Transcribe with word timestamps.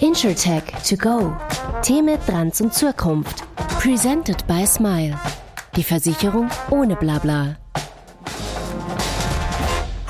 InsurTech 0.00 0.82
to 0.88 0.96
go. 0.96 1.36
Themen, 1.82 2.18
Trends 2.26 2.60
und 2.62 2.72
Zukunft. 2.72 3.44
Presented 3.78 4.46
by 4.46 4.64
Smile. 4.64 5.18
Die 5.76 5.82
Versicherung 5.82 6.48
ohne 6.70 6.96
Blabla. 6.96 7.59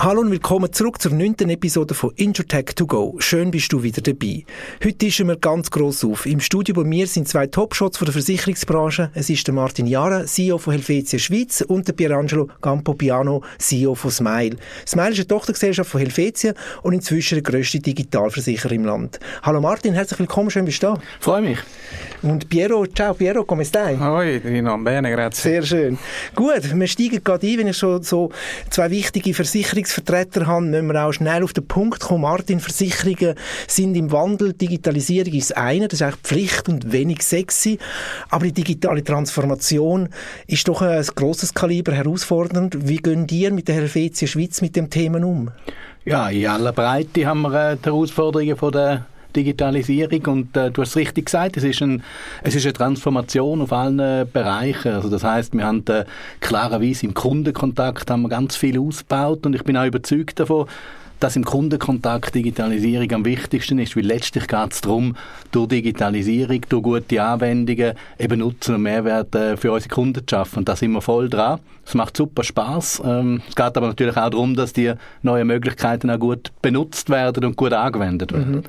Hallo 0.03 0.23
und 0.23 0.31
willkommen 0.31 0.73
zurück 0.73 1.03
zur 1.03 1.12
neunten 1.12 1.51
Episode 1.51 1.93
von 1.93 2.12
InsurTech 2.17 2.75
to 2.75 2.87
go. 2.87 3.17
Schön 3.19 3.51
bist 3.51 3.71
du 3.71 3.83
wieder 3.83 4.01
dabei. 4.01 4.46
Heute 4.83 4.96
tischen 4.96 5.29
wir 5.29 5.37
ganz 5.37 5.71
gross 5.71 6.03
auf. 6.03 6.25
Im 6.25 6.41
Studio 6.41 6.75
bei 6.75 6.84
mir 6.84 7.07
sind 7.07 7.29
zwei 7.29 7.46
Topshots 7.46 7.98
von 7.98 8.07
der 8.07 8.15
Versicherungsbranche. 8.15 9.11
Es 9.12 9.29
ist 9.29 9.47
der 9.47 9.52
Martin 9.52 9.87
Jara, 9.87 10.25
CEO 10.25 10.57
von 10.57 10.73
Helvetia 10.73 11.19
Schweiz 11.19 11.61
und 11.61 11.87
der 11.87 11.93
Pierangelo 11.93 12.48
Campopiano, 12.62 13.43
CEO 13.59 13.95
von 13.95 14.11
Smile. 14.11 14.57
Smile 14.87 15.11
ist 15.11 15.19
eine 15.19 15.27
Tochtergesellschaft 15.27 15.91
von 15.91 16.01
Helvetia 16.01 16.55
und 16.82 16.95
inzwischen 16.95 17.35
der 17.35 17.43
grösste 17.43 17.79
Digitalversicherer 17.79 18.73
im 18.73 18.87
Land. 18.87 19.21
Hallo 19.43 19.61
Martin, 19.61 19.93
herzlich 19.93 20.21
willkommen, 20.21 20.51
schön 20.51 20.64
bist 20.64 20.82
du 20.82 20.87
da. 20.87 21.01
Freue 21.21 21.43
mich. 21.43 21.59
Und 22.23 22.48
Piero, 22.48 22.87
ciao 22.87 23.12
Piero, 23.12 23.45
come 23.45 23.66
stai? 23.66 23.98
Hoi, 23.98 24.41
Dino, 24.41 24.79
bene, 24.79 25.10
grazie. 25.10 25.43
Sehr 25.43 25.62
schön. 25.62 25.98
Gut, 26.35 26.74
wir 26.74 26.87
steigen 26.87 27.23
gerade 27.23 27.46
ein, 27.46 27.59
wenn 27.59 27.66
ich 27.66 27.77
schon 27.77 28.02
so 28.02 28.30
zwei 28.71 28.91
wichtige 28.91 29.35
Versicherungsvertreter 29.91 30.47
habe, 30.47 30.67
müssen 30.67 30.87
wir 30.87 31.05
auch 31.05 31.12
schnell 31.12 31.43
auf 31.43 31.53
den 31.53 31.67
Punkt 31.67 32.01
kommen. 32.01 32.23
Martin, 32.23 32.61
Versicherungen 32.61 33.35
sind 33.67 33.95
im 33.95 34.13
Wandel, 34.13 34.53
Digitalisierung 34.53 35.33
ist 35.35 35.51
das 35.51 35.57
eine, 35.57 35.89
das 35.89 36.01
ist 36.01 36.03
eigentlich 36.03 36.21
Pflicht 36.23 36.69
und 36.69 36.93
wenig 36.93 37.23
sexy, 37.23 37.79
aber 38.29 38.47
die 38.47 38.53
digitale 38.53 39.03
Transformation 39.03 40.09
ist 40.47 40.69
doch 40.69 40.83
ein 40.83 41.05
grosses 41.15 41.55
Kaliber, 41.55 41.93
herausfordernd. 41.93 42.89
Wie 42.89 42.97
gehen 42.97 43.27
dir 43.27 43.53
mit 43.53 43.69
der 43.69 43.77
Helvetia 43.77 44.27
Schweiz 44.29 44.61
mit 44.61 44.77
dem 44.77 44.91
Thema 44.91 45.25
um? 45.25 45.51
Ja, 46.05 46.29
in 46.29 46.47
aller 46.47 46.73
Breite 46.73 47.27
haben 47.27 47.43
wir 47.43 47.73
äh, 47.73 47.77
die 47.77 47.85
Herausforderungen 47.85 48.57
von 48.57 48.73
der 48.73 49.07
Digitalisierung 49.34 50.27
und 50.27 50.57
äh, 50.57 50.70
du 50.70 50.83
hast 50.83 50.91
es 50.91 50.97
richtig 50.97 51.27
gesagt, 51.27 51.57
es 51.57 51.65
ist, 51.65 51.83
ein, 51.83 52.02
es 52.43 52.55
ist 52.55 52.65
eine 52.65 52.73
Transformation 52.73 53.63
auf 53.63 53.73
allen 53.73 53.99
äh, 53.99 54.27
Bereichen. 54.30 54.93
Also 54.93 55.09
das 55.09 55.24
heißt, 55.24 55.54
wir 55.54 55.65
haben 55.65 55.85
äh, 55.88 56.04
klarerweise 56.41 57.07
im 57.07 57.15
Kundenkontakt 57.15 58.10
haben 58.10 58.23
wir 58.23 58.29
ganz 58.29 58.57
viel 58.57 58.79
ausgebaut 58.79 59.46
und 59.46 59.54
ich 59.54 59.65
bin 59.65 59.77
auch 59.77 59.87
überzeugt 59.87 60.41
davon, 60.41 60.66
dass 61.21 61.37
im 61.37 61.45
Kundenkontakt 61.45 62.35
Digitalisierung 62.35 63.13
am 63.13 63.24
wichtigsten 63.24 63.79
ist, 63.79 63.96
weil 63.96 64.04
letztlich 64.04 64.49
geht 64.49 64.72
es 64.72 64.81
darum, 64.81 65.16
durch 65.53 65.69
Digitalisierung, 65.69 66.62
durch 66.69 66.82
gute 66.82 67.22
Anwendungen 67.22 67.94
eben 68.19 68.41
Nutzen 68.41 68.75
und 68.76 68.82
Mehrwert 68.82 69.34
äh, 69.34 69.56
für 69.56 69.72
unsere 69.72 69.94
Kunden 69.94 70.26
zu 70.26 70.34
schaffen. 70.34 70.60
Und 70.60 70.69
da 70.69 70.76
sind 70.76 70.93
wir 70.93 71.03
voll 71.03 71.28
dran. 71.28 71.60
Es 71.84 71.94
macht 71.94 72.16
super 72.16 72.44
Spaß. 72.44 73.03
Ähm, 73.04 73.43
es 73.48 73.54
geht 73.54 73.76
aber 73.76 73.88
natürlich 73.88 74.16
auch 74.16 74.31
darum, 74.31 74.54
dass 74.54 74.72
die 74.72 74.93
neuen 75.22 75.47
Möglichkeiten 75.47 76.10
auch 76.10 76.19
gut 76.19 76.53
benutzt 76.62 77.10
werden 77.10 77.44
und 77.44 77.56
gut 77.56 77.72
angewendet 77.72 78.32
werden. 78.32 78.56
Mhm. 78.56 78.62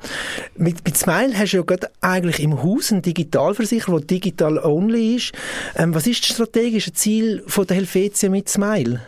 Mit, 0.56 0.84
mit 0.84 0.96
Smile 0.96 1.38
hast 1.38 1.52
du 1.52 1.58
ja 1.58 1.62
gerade 1.62 1.88
eigentlich 2.00 2.40
im 2.40 2.62
Haus 2.62 2.92
einen 2.92 3.02
Digitalversicherer, 3.02 3.98
der 3.98 4.06
digital 4.06 4.58
only 4.58 5.16
ist. 5.16 5.32
Ähm, 5.76 5.94
was 5.94 6.06
ist 6.06 6.28
das 6.28 6.34
strategische 6.34 6.92
Ziel 6.92 7.42
von 7.46 7.66
der 7.66 7.76
Helvetia 7.76 8.28
mit 8.28 8.48
Smile? 8.48 9.00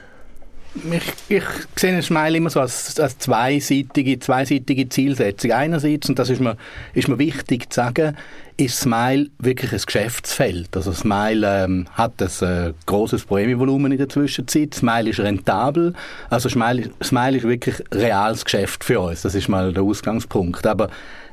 Ich, 0.74 1.36
ich 1.36 1.44
sehe 1.76 1.94
ein 1.94 2.02
Smile 2.02 2.36
immer 2.36 2.50
so 2.50 2.60
als, 2.60 2.98
als 2.98 3.18
zweiseitige, 3.18 4.18
zweiseitige 4.18 4.88
Zielsetzung. 4.88 5.52
Einerseits, 5.52 6.08
und 6.08 6.18
das 6.18 6.30
ist 6.30 6.40
mir, 6.40 6.56
ist 6.94 7.08
mir 7.08 7.18
wichtig 7.18 7.72
zu 7.72 7.76
sagen, 7.76 8.16
ist 8.56 8.80
Smile 8.80 9.30
wirklich 9.38 9.72
ein 9.72 9.80
Geschäftsfeld. 9.84 10.76
Also 10.76 10.92
Smile 10.92 11.64
ähm, 11.64 11.86
hat 11.92 12.20
ein 12.20 12.48
äh, 12.48 12.72
großes 12.86 13.24
Prämienvolumen 13.24 13.92
in 13.92 13.98
der 13.98 14.08
Zwischenzeit. 14.08 14.74
Smile 14.74 15.10
ist 15.10 15.20
rentabel. 15.20 15.94
Also 16.30 16.48
Smile, 16.48 16.90
Smile 17.02 17.36
ist 17.36 17.44
wirklich 17.44 17.82
reales 17.92 18.44
Geschäft 18.44 18.84
für 18.84 19.00
uns. 19.00 19.22
Das 19.22 19.34
ist 19.34 19.48
mal 19.48 19.72
der 19.72 19.82
Ausgangspunkt. 19.82 20.66
Aber 20.66 20.88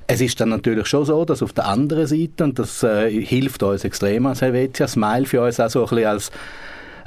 es 0.08 0.22
ist 0.22 0.40
dann 0.40 0.50
natürlich 0.50 0.88
schon 0.88 1.06
so, 1.06 1.26
dass 1.26 1.42
auf 1.42 1.54
der 1.54 1.68
anderen 1.68 2.06
Seite, 2.06 2.44
und 2.44 2.60
das 2.60 2.84
äh, 2.84 3.10
hilft 3.10 3.64
uns 3.64 3.84
extrem 3.84 4.26
als 4.26 4.42
Helvetia, 4.42 4.88
Smile 4.88 5.26
für 5.26 5.42
uns 5.42 5.60
auch 5.60 5.70
so 5.70 5.84
ein 5.84 5.90
bisschen 5.90 6.08
als 6.08 6.32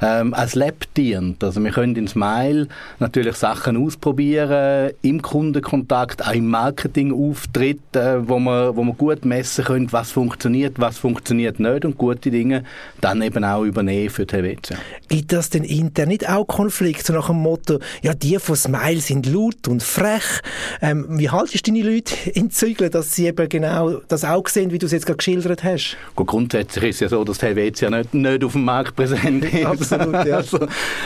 ähm, 0.01 0.33
als 0.33 0.55
Lab 0.55 0.85
dient. 0.95 1.43
Also 1.43 1.63
wir 1.63 1.71
können 1.71 1.95
in 1.95 2.07
Smile 2.07 2.67
natürlich 2.99 3.35
Sachen 3.35 3.77
ausprobieren, 3.77 4.91
im 5.01 5.21
Kundenkontakt, 5.21 6.25
auch 6.25 6.33
im 6.33 6.47
Marketingauftritt, 6.49 7.95
äh, 7.95 8.27
wo, 8.27 8.39
wir, 8.39 8.75
wo 8.75 8.83
wir 8.83 8.93
gut 8.93 9.25
messen 9.25 9.65
können, 9.65 9.91
was 9.91 10.11
funktioniert, 10.11 10.79
was 10.79 10.97
funktioniert 10.97 11.59
nicht 11.59 11.85
und 11.85 11.97
gute 11.97 12.31
Dinge 12.31 12.63
dann 13.01 13.21
eben 13.21 13.43
auch 13.43 13.63
übernehmen 13.63 14.09
für 14.09 14.25
die 14.25 14.35
Helvetia. 14.35 14.77
Gibt 15.07 15.31
das 15.31 15.49
denn 15.49 15.63
intern 15.63 16.09
nicht 16.09 16.29
auch 16.29 16.45
Konflikte 16.45 17.13
nach 17.13 17.27
dem 17.27 17.37
Motto, 17.37 17.79
ja, 18.01 18.13
die 18.13 18.39
von 18.39 18.55
Smile 18.55 19.01
sind 19.01 19.25
laut 19.25 19.67
und 19.67 19.83
frech. 19.83 20.41
Ähm, 20.81 21.05
wie 21.09 21.29
haltest 21.29 21.67
du 21.67 21.71
deine 21.71 21.89
Leute 21.89 22.15
in 22.33 22.51
Zügeln, 22.51 22.91
dass 22.91 23.15
sie 23.15 23.27
eben 23.27 23.49
genau 23.49 24.01
das 24.07 24.23
auch 24.23 24.47
sehen, 24.47 24.71
wie 24.71 24.79
du 24.79 24.85
es 24.85 24.91
jetzt 24.91 25.05
gerade 25.05 25.17
geschildert 25.17 25.63
hast? 25.63 25.97
Gut, 26.15 26.27
grundsätzlich 26.27 26.91
ist 26.91 26.95
es 26.95 27.01
ja 27.01 27.09
so, 27.09 27.23
dass 27.23 27.37
die 27.39 27.45
Helvetia 27.47 27.89
nicht, 27.89 28.13
nicht 28.13 28.43
auf 28.43 28.53
dem 28.53 28.65
Markt 28.65 28.95
präsent 28.95 29.45
ist. 29.53 29.65
Absolut, 29.91 30.25
ja. 30.25 30.35
also, 30.37 30.59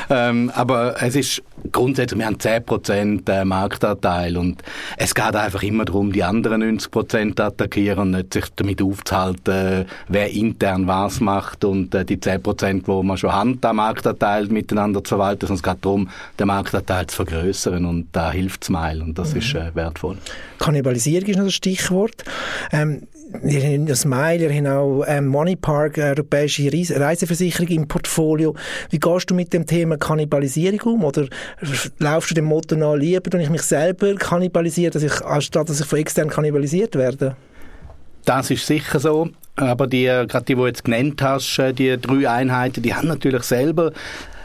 ähm, 0.10 0.52
aber 0.56 0.96
es 1.02 1.16
ist 1.16 1.44
grundsätzlich, 1.72 2.20
wir 2.20 2.26
haben 2.26 2.38
10% 2.38 3.30
äh, 3.30 3.46
Marktanteil 3.46 4.38
und 4.38 4.64
es 4.98 5.14
geht 5.14 5.36
einfach 5.36 5.64
immer 5.64 5.86
darum, 5.86 6.12
die 6.12 6.24
anderen 6.24 6.80
90% 6.80 7.36
zu 7.36 7.44
attackieren 7.44 8.00
und 8.00 8.12
nicht 8.12 8.34
sich 8.34 8.46
damit 8.56 8.82
aufzuhalten, 8.82 9.86
wer 10.08 10.32
intern 10.32 10.88
was 10.88 11.20
macht 11.20 11.64
und 11.64 11.94
äh, 11.94 12.06
die 12.06 12.18
10%, 12.18 12.84
wo 12.86 13.04
man 13.04 13.18
schon 13.18 13.34
haben, 13.34 13.62
den 13.62 13.76
Marktanteil 13.76 14.48
miteinander 14.48 15.04
zu 15.04 15.10
verwalten, 15.16 15.48
sondern 15.48 15.56
es 15.56 15.64
geht 15.64 15.86
darum, 15.86 16.10
den 16.40 16.48
Marktanteil 16.48 17.08
zu 17.08 17.16
vergrößern 17.18 17.86
und 17.86 18.08
da 18.12 18.32
hilft 18.32 18.64
Smile 18.64 19.04
und 19.04 19.18
das 19.18 19.34
mhm. 19.34 19.40
ist 19.40 19.54
äh, 19.56 19.76
wertvoll. 19.76 20.18
Kannibalisierung 20.60 21.30
ist 21.30 21.38
noch 21.38 21.46
das 21.46 21.54
Stichwort. 21.54 22.24
Ähm, 22.72 23.08
wir 23.32 23.62
haben 23.62 23.88
wir 23.88 24.54
haben 24.54 24.68
auch 24.68 25.04
ähm, 25.08 25.28
Moneypark, 25.28 25.98
europäische 25.98 26.72
Reiseversicherung 26.72 27.68
im 27.68 27.88
Portfolio. 27.88 28.56
Wie 28.90 29.00
gehst 29.00 29.30
du 29.30 29.36
mit 29.36 29.54
dem 29.54 29.66
Thema 29.66 29.98
Kannibalisierung 29.98 30.82
um? 30.82 31.04
Oder 31.04 31.28
laufst 32.00 32.32
du 32.32 32.36
dem 32.36 32.46
Motto 32.46 32.76
nach, 32.76 32.96
lieber 32.96 33.32
wenn 33.32 33.42
ich 33.42 33.50
mich 33.50 33.62
selber 33.62 34.16
kannibalisiere, 34.16 34.92
dass 34.92 35.04
ich, 35.04 35.22
anstatt 35.22 35.70
dass 35.70 35.80
ich 35.80 35.86
von 35.86 36.00
extern 36.00 36.30
kannibalisiert 36.30 36.96
werde? 36.96 37.36
Das 38.26 38.50
ist 38.50 38.66
sicher 38.66 39.00
so. 39.00 39.30
Aber 39.56 39.88
die, 39.88 40.06
gerade 40.06 40.46
die, 40.46 40.56
die 40.56 40.56
du 40.56 40.66
jetzt 40.66 40.86
genannt 40.86 41.22
hast, 41.22 41.60
äh, 41.60 41.74
die 41.74 41.98
drei 42.00 42.30
Einheiten, 42.30 42.82
die 42.82 42.94
haben 42.94 43.08
natürlich 43.08 43.44
selber 43.44 43.92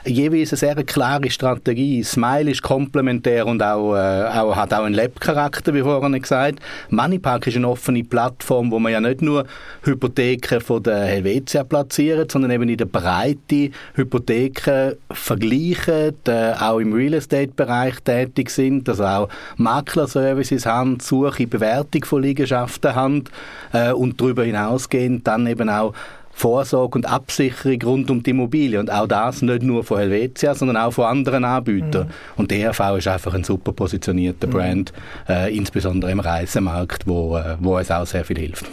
jeweils 0.05 0.53
eine 0.53 0.59
sehr 0.59 0.85
klare 0.85 1.31
Strategie. 1.31 2.03
Smile 2.03 2.51
ist 2.51 2.63
komplementär 2.63 3.47
und 3.47 3.63
auch, 3.63 3.95
äh, 3.95 4.25
auch 4.39 4.55
hat 4.57 4.73
auch 4.73 4.85
einen 4.85 4.95
Lab-Charakter, 4.95 5.75
wie 5.75 5.83
vorhin 5.83 6.21
gesagt. 6.21 6.61
Moneypark 6.91 7.47
ist 7.47 7.57
eine 7.57 7.69
offene 7.69 8.05
Plattform, 8.05 8.71
wo 8.71 8.79
man 8.79 8.93
ja 8.93 9.01
nicht 9.01 9.23
nur 9.23 9.45
Hypotheken 9.83 10.61
von 10.61 10.83
der 10.83 11.05
Helvetia 11.07 11.65
platziert, 11.65 12.33
sondern 12.33 12.51
eben 12.51 12.69
in 12.69 12.77
der 12.77 12.87
Breite 12.87 13.71
Hypotheken 13.95 14.95
vergleichen, 15.11 16.15
äh, 16.27 16.53
auch 16.59 16.79
im 16.79 16.93
Real 16.93 17.15
Estate-Bereich 17.15 18.01
tätig 18.01 18.51
sind, 18.51 18.89
also 18.89 19.05
auch 19.05 19.29
Maklerservices 19.57 20.67
haben, 20.67 21.01
Suche, 21.01 21.47
Bewertung 21.47 22.05
von 22.05 22.23
Liegenschaften 22.23 22.95
haben 22.95 23.25
äh, 23.73 23.93
und 23.93 24.21
darüber 24.21 24.45
hinausgehend 24.45 25.27
dann 25.27 25.47
eben 25.47 25.69
auch 25.69 25.95
Vorsorge 26.35 26.99
und 26.99 27.07
Absicherung 27.07 27.81
rund 27.83 28.11
um 28.11 28.23
die 28.23 28.31
Immobilie. 28.31 28.81
Und 28.81 28.91
auch 28.91 29.07
das 29.07 29.41
nicht 29.41 29.63
nur 29.63 29.85
von 29.85 29.99
Helvetia, 29.99 30.55
sondern 30.55 30.77
auch 30.77 30.93
von 30.93 31.05
anderen 31.05 31.45
Anbietern. 31.45 32.09
Mhm. 32.09 32.13
Und 32.37 32.51
die 32.51 32.61
ERV 32.61 32.99
ist 32.99 33.09
einfach 33.09 33.35
ein 33.35 33.45
super 33.45 33.73
positionierter 33.73 34.49
mhm. 34.49 34.51
Brand, 34.51 34.93
äh, 35.29 35.57
insbesondere 35.57 36.11
im 36.11 36.21
Reisemarkt, 36.21 37.07
wo, 37.07 37.37
äh, 37.37 37.57
wo 37.61 37.77
uns 37.77 37.91
auch 37.91 38.07
sehr 38.07 38.25
viel 38.25 38.39
hilft. 38.39 38.67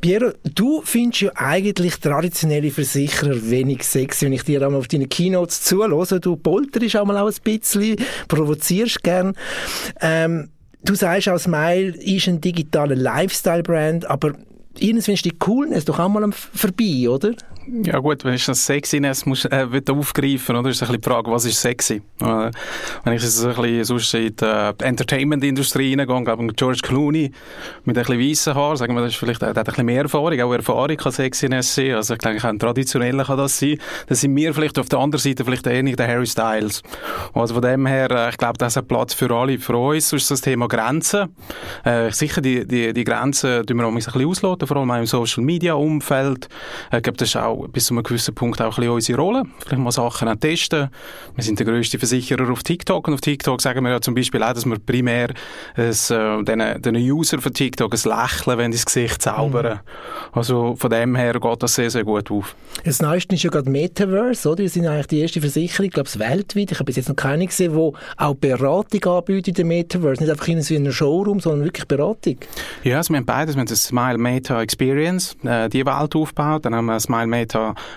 Piero, 0.00 0.32
du 0.54 0.82
findest 0.84 1.22
ja 1.22 1.30
eigentlich 1.34 1.98
traditionelle 1.98 2.70
Versicherer 2.70 3.50
wenig 3.50 3.84
sexy, 3.84 4.26
wenn 4.26 4.34
ich 4.34 4.44
dir 4.44 4.62
einmal 4.62 4.80
auf 4.80 4.88
deine 4.88 5.06
Keynotes 5.06 5.62
zuhöre. 5.62 6.20
Du 6.20 6.36
polterst 6.36 6.96
auch 6.96 7.06
mal 7.06 7.16
auch 7.16 7.28
ein 7.28 7.42
bisschen, 7.42 7.96
provozierst 8.28 9.02
gern. 9.02 9.32
Ähm, 10.00 10.50
Du 10.84 10.94
sagst 10.94 11.28
auch, 11.28 11.38
Smile 11.38 11.88
ist 11.96 12.28
ein 12.28 12.40
digitaler 12.40 12.94
Lifestyle-Brand, 12.94 14.08
aber 14.08 14.34
Findest 14.74 15.08
du 15.08 15.12
die 15.14 15.38
Coolness 15.38 15.84
doch 15.84 15.98
auch 15.98 16.08
mal 16.08 16.30
vorbei, 16.32 17.08
oder? 17.08 17.34
Ja 17.70 17.98
gut, 17.98 18.24
wenn 18.24 18.34
ich 18.34 18.46
das 18.46 18.64
Sexiness 18.64 19.26
muss, 19.26 19.44
äh, 19.44 19.66
aufgreifen 19.90 20.56
oder 20.56 20.70
ist 20.70 20.82
ein 20.82 20.90
die 20.90 21.02
Frage, 21.02 21.30
was 21.30 21.44
ist 21.44 21.60
sexy? 21.60 22.00
Äh, 22.20 22.50
wenn 23.04 23.12
ich 23.12 23.22
jetzt 23.22 23.44
ein 23.44 23.54
bisschen 23.54 24.24
in 24.24 24.36
die 24.36 24.44
äh, 24.44 24.72
Entertainment-Industrie 24.82 25.94
reingehe, 25.94 26.24
glaube 26.24 26.46
ich, 26.46 26.56
George 26.56 26.80
Clooney 26.82 27.30
mit 27.84 27.98
ein 27.98 28.04
bisschen 28.04 28.20
weißen 28.20 28.54
Haaren, 28.54 28.76
sagen 28.78 28.94
wir, 28.94 29.02
das 29.02 29.12
ist 29.12 29.18
vielleicht, 29.18 29.42
der 29.42 29.50
hat 29.50 29.58
ein 29.58 29.64
bisschen 29.64 29.84
mehr 29.84 30.02
Erfahrung, 30.02 30.40
auch 30.40 30.52
Erfahrung 30.52 30.96
kann 30.96 31.12
Sexiness 31.12 31.74
sein, 31.74 31.94
also 31.94 32.14
ich 32.14 32.20
denke, 32.20 32.48
ein 32.48 32.58
traditioneller 32.58 33.24
kann 33.24 33.36
das 33.36 33.58
sein. 33.58 33.78
Das 34.06 34.20
sind 34.22 34.34
wir 34.34 34.54
vielleicht 34.54 34.78
auf 34.78 34.88
der 34.88 35.00
anderen 35.00 35.22
Seite 35.22 35.44
vielleicht 35.44 35.66
eher 35.66 35.82
nicht 35.82 35.98
der 35.98 36.08
Harry 36.08 36.26
Styles. 36.26 36.82
Also 37.34 37.54
von 37.54 37.62
dem 37.62 37.84
her, 37.84 38.10
äh, 38.10 38.30
ich 38.30 38.38
glaube, 38.38 38.56
das 38.56 38.74
ist 38.74 38.78
ein 38.78 38.86
Platz 38.86 39.12
für 39.12 39.30
alle, 39.30 39.58
für 39.58 39.76
uns, 39.76 40.08
sonst 40.08 40.30
das 40.30 40.40
Thema 40.40 40.68
Grenzen. 40.68 41.34
Äh, 41.84 42.10
sicher, 42.12 42.40
die, 42.40 42.66
die, 42.66 42.94
die 42.94 43.04
Grenzen 43.04 43.66
tun 43.66 43.76
wir 43.76 43.84
auch 43.84 43.90
ein 43.90 43.94
bisschen 43.96 44.26
ausloten, 44.26 44.66
vor 44.66 44.78
allem 44.78 44.90
auch 44.90 44.96
im 44.96 45.06
Social-Media-Umfeld. 45.06 46.48
Äh, 46.90 46.96
ich 46.96 47.02
glaube, 47.02 47.18
das 47.18 47.28
ist 47.28 47.36
auch 47.36 47.57
auch 47.64 47.68
bis 47.68 47.86
zu 47.86 47.94
einem 47.94 48.02
gewissen 48.02 48.34
Punkt 48.34 48.60
auch 48.60 48.66
ein 48.66 48.70
bisschen 48.70 48.90
unsere 48.90 49.20
Rolle. 49.20 49.42
Vielleicht 49.60 49.82
mal 49.82 49.92
Sachen 49.92 50.28
auch 50.28 50.36
testen. 50.36 50.88
Wir 51.34 51.44
sind 51.44 51.58
der 51.58 51.66
grösste 51.66 51.98
Versicherer 51.98 52.50
auf 52.50 52.62
TikTok 52.62 53.08
und 53.08 53.14
auf 53.14 53.20
TikTok 53.20 53.60
sagen 53.60 53.84
wir 53.84 53.90
ja 53.90 54.00
zum 54.00 54.14
Beispiel 54.14 54.42
auch, 54.42 54.52
dass 54.52 54.66
wir 54.66 54.78
primär 54.78 55.28
es, 55.74 56.10
äh, 56.10 56.42
den, 56.42 56.82
den 56.82 56.96
User 56.96 57.40
von 57.40 57.52
TikTok 57.52 57.92
ein 57.92 58.00
Lächeln 58.04 58.58
wenn 58.58 58.72
ins 58.72 58.84
Gesicht 58.84 59.22
zaubern. 59.22 59.74
Mhm. 59.74 59.78
Also 60.32 60.76
von 60.76 60.90
dem 60.90 61.16
her 61.16 61.34
geht 61.40 61.62
das 61.62 61.74
sehr, 61.74 61.90
sehr 61.90 62.04
gut 62.04 62.30
auf. 62.30 62.54
Das 62.84 63.00
Neueste 63.02 63.34
ist 63.34 63.42
ja 63.42 63.50
gerade 63.50 63.70
Metaverse, 63.70 64.48
oder? 64.48 64.58
Wir 64.58 64.68
sind 64.68 64.86
eigentlich 64.86 65.06
die 65.08 65.20
erste 65.20 65.40
Versicherung, 65.40 65.86
ich 65.86 65.92
glaube 65.92 66.08
weltweit, 66.18 66.70
ich 66.70 66.78
habe 66.78 66.84
bis 66.84 66.96
jetzt 66.96 67.08
noch 67.08 67.16
keine 67.16 67.46
gesehen, 67.46 67.72
die 67.72 67.92
auch 68.16 68.34
Beratung 68.34 69.04
anbietet 69.04 69.58
im 69.58 69.68
Metaverse. 69.68 70.22
Nicht 70.22 70.30
einfach 70.30 70.48
in 70.48 70.62
so 70.62 70.74
einem 70.74 70.92
Showroom, 70.92 71.40
sondern 71.40 71.64
wirklich 71.64 71.86
Beratung. 71.86 72.38
Ja, 72.84 72.98
also 72.98 73.12
wir 73.12 73.18
haben 73.18 73.26
beides. 73.26 73.54
Wir 73.56 73.60
haben 73.60 73.68
das 73.68 73.84
Smile 73.84 74.18
Meta 74.18 74.60
Experience, 74.62 75.36
äh, 75.44 75.68
die 75.68 75.84
Welt 75.86 76.14
aufgebaut. 76.14 76.64
Dann 76.64 76.74
haben 76.74 76.86
wir 76.86 77.00
Smile 77.00 77.26
Meta 77.26 77.47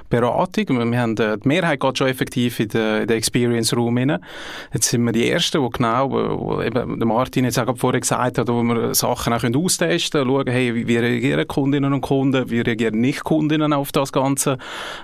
Beratung. 0.10 0.92
Wir 0.92 1.00
haben, 1.00 1.18
äh, 1.18 1.38
die 1.38 1.48
Mehrheit 1.48 1.80
geht 1.80 1.98
schon 1.98 2.08
effektiv 2.08 2.60
in 2.60 2.70
den, 2.70 3.08
den 3.08 3.18
Experience 3.18 3.76
Room 3.76 3.98
rein. 3.98 4.20
Jetzt 4.74 4.90
sind 4.90 5.04
wir 5.04 5.12
die 5.12 5.30
Ersten, 5.30 5.64
die 5.64 5.70
genau, 5.70 6.12
wo, 6.12 6.62
eben 6.62 7.00
der 7.00 7.08
Martin 7.08 7.46
jetzt 7.46 7.60
auch 7.60 7.78
vorher 7.78 8.00
gesagt 8.00 8.38
hat, 8.38 8.48
wo 8.48 8.62
wir 8.64 8.94
Sachen 8.94 9.34
auch 9.34 9.44
austesten 9.44 10.22
können, 10.22 10.36
schauen, 10.36 10.48
hey, 10.48 10.76
wie, 10.76 10.88
wie 10.88 10.98
reagieren 10.98 11.48
Kundinnen 11.48 11.94
und 11.94 12.02
Kunden, 12.02 12.50
wie 12.50 12.62
reagieren 12.62 13.00
Nicht-Kundinnen 13.00 13.74
auf 13.74 13.92
das 13.92 14.12
Ganze, 14.12 14.58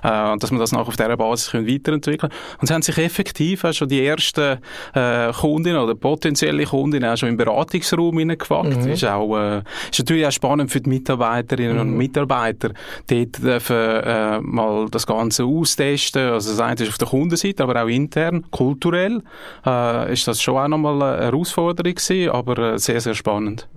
äh, 0.04 0.32
und 0.32 0.44
dass 0.44 0.52
wir 0.52 0.60
das 0.60 0.72
nachher 0.72 0.88
auf 0.88 0.98
dieser 0.98 1.18
Basis 1.18 1.52
können 1.52 1.68
weiterentwickeln 1.68 2.30
können. 2.30 2.58
Und 2.60 2.70
es 2.70 2.72
haben 2.72 2.82
sich 2.82 2.98
effektiv 2.98 3.64
auch 3.64 3.74
schon 3.74 3.88
die 3.88 4.06
ersten 4.06 4.58
äh, 4.94 5.32
Kundinnen 5.34 5.80
oder 5.80 5.96
potenzielle 5.96 6.66
Kundinnen 6.66 7.10
auch 7.10 7.18
schon 7.18 7.30
im 7.30 7.38
Beratungsraum 7.38 8.18
hineingewagt. 8.18 8.84
Mhm. 8.84 8.92
Ist 8.92 9.06
auch, 9.06 9.38
äh, 9.38 9.62
ist 9.92 10.00
natürlich 10.00 10.26
auch 10.26 10.32
spannend 10.32 10.72
für 10.72 10.82
die 10.82 10.90
Mitarbeiterinnen 10.90 11.76
mhm. 11.76 11.82
und 11.82 11.98
Mitarbeiter, 11.98 12.72
dort 13.08 13.44
dürfen 13.44 13.76
äh, 13.76 14.27
mal 14.42 14.88
das 14.90 15.08
Ganze 15.08 15.46
austesten. 15.46 16.32
Also 16.32 16.52
das 16.52 16.60
eine 16.60 16.82
ist 16.82 16.90
auf 16.90 16.98
der 16.98 17.08
Kundenseite, 17.08 17.64
aber 17.64 17.84
auch 17.84 17.88
intern, 17.88 18.46
kulturell, 18.52 19.22
äh, 19.66 20.14
ist 20.14 20.28
das 20.28 20.42
schon 20.42 20.58
auch 20.58 20.68
nochmal 20.68 21.02
eine 21.02 21.26
Herausforderung 21.26 21.96
gewesen, 21.96 22.30
aber 22.30 22.74
äh, 22.74 22.80
sehr, 22.80 23.02
sehr 23.02 23.14
spannend. 23.14 23.68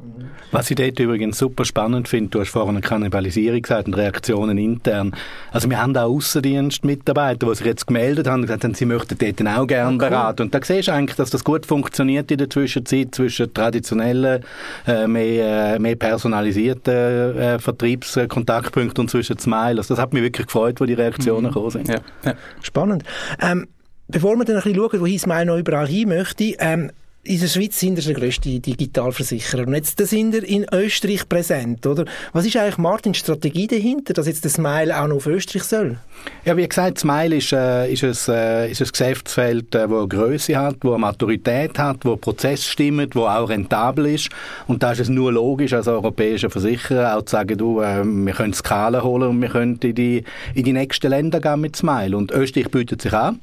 Was 0.53 0.71
ich 0.71 0.77
dort 0.77 0.99
übrigens 0.99 1.39
super 1.39 1.65
spannend 1.65 2.09
finde, 2.09 2.31
du 2.31 2.41
hast 2.41 2.51
vorhin 2.51 2.71
eine 2.71 2.81
Kannibalisierung 2.81 3.63
gesagt 3.63 3.87
und 3.87 3.95
Reaktionen 3.95 4.59
intern. 4.59 5.15
Also 5.53 5.71
wir 5.71 5.81
haben 5.81 5.97
auch 5.97 6.11
Außendienstmitarbeiter, 6.11 7.47
die 7.47 7.55
sich 7.55 7.67
jetzt 7.67 7.87
gemeldet 7.87 8.27
haben 8.27 8.41
und 8.41 8.43
gesagt 8.43 8.65
haben, 8.65 8.75
sie 8.75 8.85
möchten 8.85 9.17
dort 9.17 9.59
auch 9.59 9.67
gerne 9.67 9.97
okay. 9.97 10.09
beraten. 10.09 10.43
Und 10.43 10.55
da 10.55 10.61
siehst 10.63 10.89
du 10.89 10.93
eigentlich, 10.93 11.17
dass 11.17 11.31
das 11.31 11.45
gut 11.45 11.67
funktioniert 11.67 12.31
in 12.31 12.39
der 12.39 12.51
Zwischenzeit 12.51 13.15
zwischen 13.15 13.53
traditionellen, 13.55 14.45
äh, 14.87 15.07
mehr, 15.07 15.75
äh, 15.75 15.79
mehr 15.79 15.97
personalisierten 15.97 16.95
äh, 16.95 17.59
Vertriebskontaktpunkten 17.59 19.03
und 19.03 19.09
zwischen 19.09 19.39
Smile. 19.39 19.79
Also 19.79 19.95
das 19.95 19.99
hat 19.99 20.13
mich 20.13 20.23
wirklich 20.23 20.47
gefreut, 20.47 20.81
wo 20.81 20.85
die 20.85 20.95
Reaktionen 20.95 21.45
mhm. 21.45 21.49
gekommen 21.49 21.71
sind. 21.71 21.89
Ja. 21.89 22.01
Ja. 22.25 22.35
Spannend. 22.61 23.05
Ähm, 23.41 23.69
bevor 24.09 24.37
wir 24.37 24.45
dann 24.45 24.57
ein 24.57 24.63
bisschen 24.63 24.77
schauen, 24.77 25.01
wohin 25.01 25.19
Smile 25.19 25.47
noch 25.47 25.59
überall 25.59 25.87
hin 25.87 26.09
möchte, 26.09 26.55
ähm, 26.59 26.91
in 27.23 27.39
der 27.39 27.49
Schweiz 27.49 27.79
sind 27.79 27.97
wir 27.97 28.03
der 28.03 28.15
grösste 28.15 28.61
Digitalversicherer. 28.61 29.67
Und 29.67 29.75
jetzt 29.75 29.99
sind 29.99 30.33
wir 30.33 30.43
in 30.43 30.65
Österreich 30.73 31.29
präsent, 31.29 31.87
oder? 31.87 32.07
Was 32.33 32.47
ist 32.47 32.57
eigentlich 32.57 32.79
Martins 32.79 33.19
Strategie 33.19 33.67
dahinter, 33.67 34.15
dass 34.15 34.27
jetzt 34.27 34.43
der 34.45 34.51
Smile 34.51 34.99
auch 34.99 35.07
noch 35.07 35.17
auf 35.17 35.27
Österreich 35.27 35.65
soll? 35.65 35.99
Ja, 36.47 36.57
wie 36.57 36.67
gesagt, 36.67 36.99
Smile 36.99 37.37
ist, 37.37 37.53
äh, 37.53 37.93
ist, 37.93 38.05
ein, 38.05 38.35
äh, 38.35 38.71
ist 38.71 38.81
ein 38.81 38.89
Geschäftsfeld, 38.89 39.75
äh, 39.75 39.91
wo 39.91 40.07
Größe 40.07 40.57
hat, 40.57 40.77
wo 40.81 40.97
Maturität 40.97 41.79
hat, 41.79 42.07
wo 42.07 42.17
Prozess 42.17 42.67
stimmt, 42.67 43.15
wo 43.15 43.27
auch 43.27 43.51
rentabel 43.51 44.07
ist. 44.07 44.31
Und 44.67 44.83
da 44.83 44.93
ist 44.93 45.01
es 45.01 45.11
nur 45.11 45.31
logisch, 45.31 45.75
als 45.75 45.89
europäischer 45.89 46.49
Versicherer 46.49 47.17
auch 47.17 47.23
zu 47.23 47.33
sagen, 47.33 47.59
du, 47.59 47.83
äh, 47.83 48.03
wir 48.03 48.33
können 48.33 48.55
Skala 48.55 49.03
holen 49.03 49.29
und 49.29 49.43
wir 49.43 49.51
können 49.51 49.79
in 49.83 49.95
die, 49.95 50.25
in 50.55 50.65
die 50.65 50.73
nächsten 50.73 51.09
Länder 51.09 51.41
gehen 51.41 51.61
mit 51.61 51.77
Smile. 51.77 52.17
Und 52.17 52.33
Österreich 52.33 52.71
bietet 52.71 53.03
sich 53.03 53.13
an, 53.13 53.41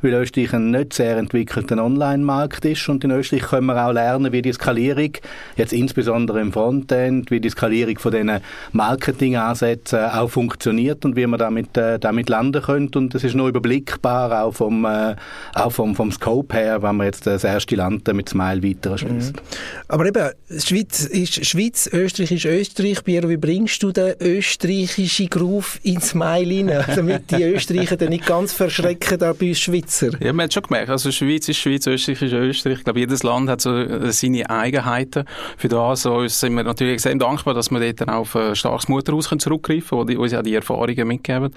weil 0.00 0.14
Österreich 0.14 0.54
ein 0.54 0.70
nicht 0.70 0.94
sehr 0.94 1.18
entwickelter 1.18 1.82
Online-Markt 1.82 2.64
ist 2.64 2.88
und 2.88 3.04
in 3.04 3.17
Österreich 3.18 3.42
können 3.42 3.66
wir 3.66 3.86
auch 3.86 3.92
lernen, 3.92 4.32
wie 4.32 4.42
die 4.42 4.52
Skalierung, 4.52 5.12
jetzt 5.56 5.72
insbesondere 5.72 6.40
im 6.40 6.52
Frontend, 6.52 7.30
wie 7.30 7.40
die 7.40 7.50
Skalierung 7.50 7.98
von 7.98 8.12
diesen 8.12 8.40
Marketingansätzen 8.72 10.04
auch 10.04 10.28
funktioniert 10.28 11.04
und 11.04 11.16
wie 11.16 11.26
man 11.26 11.38
damit, 11.38 11.76
äh, 11.76 11.98
damit 11.98 12.28
landen 12.28 12.62
könnte. 12.62 12.98
Und 12.98 13.14
das 13.14 13.24
ist 13.24 13.34
noch 13.34 13.48
überblickbar, 13.48 14.44
auch 14.44 14.52
vom, 14.52 14.84
äh, 14.84 15.16
auch 15.54 15.72
vom, 15.72 15.94
vom 15.94 16.12
Scope 16.12 16.56
her, 16.56 16.82
wenn 16.82 16.96
man 16.96 17.06
jetzt 17.06 17.26
das 17.26 17.44
erste 17.44 17.76
Land 17.76 18.12
mit 18.12 18.28
Smile 18.28 18.62
weiter 18.62 18.98
schließt. 18.98 19.36
Mhm. 19.36 19.40
Aber 19.88 20.06
eben, 20.06 20.30
Schweiz 20.58 21.04
ist 21.04 21.44
Schweiz, 21.46 21.88
Österreich 21.92 22.32
ist 22.32 22.44
Österreich. 22.44 23.04
Piero, 23.04 23.28
wie 23.28 23.36
bringst 23.36 23.82
du 23.82 23.92
den 23.92 24.14
österreichischen 24.20 25.28
Groove 25.28 25.80
ins 25.82 26.10
Smile 26.10 26.70
rein, 26.70 26.84
damit 26.96 27.30
die 27.30 27.42
Österreicher 27.42 27.96
dann 27.96 28.10
nicht 28.10 28.26
ganz 28.26 28.52
verschrecken 28.52 29.18
da 29.18 29.32
bei 29.32 29.48
uns 29.48 29.60
Schweizer? 29.60 30.10
Ja, 30.20 30.32
man 30.32 30.44
hat 30.44 30.54
schon 30.54 30.62
gemerkt, 30.62 30.90
also 30.90 31.10
Schweiz 31.10 31.48
ist 31.48 31.58
Schweiz, 31.58 31.86
Österreich 31.86 32.22
ist 32.22 32.32
Österreich. 32.32 32.78
Ich 32.78 32.84
glaube, 32.84 33.00
jedes 33.08 33.22
Land 33.22 33.48
hat 33.48 33.60
so 33.60 33.74
äh, 33.74 34.12
seine 34.12 34.48
Eigenheiten. 34.50 35.24
Für 35.56 35.68
das 35.68 36.02
sind 36.02 36.54
wir 36.54 36.62
natürlich 36.62 36.94
extrem 36.94 37.18
dankbar, 37.18 37.54
dass 37.54 37.70
wir 37.70 37.92
dort 37.92 38.08
auf 38.08 38.36
ein 38.36 38.54
starkes 38.54 38.88
Mutterhaus 38.88 39.28
zurückgreifen 39.38 39.98
können, 39.98 40.06
die 40.08 40.16
uns 40.16 40.32
ja 40.32 40.42
die 40.42 40.54
Erfahrungen 40.54 41.08
mitgeben. 41.08 41.54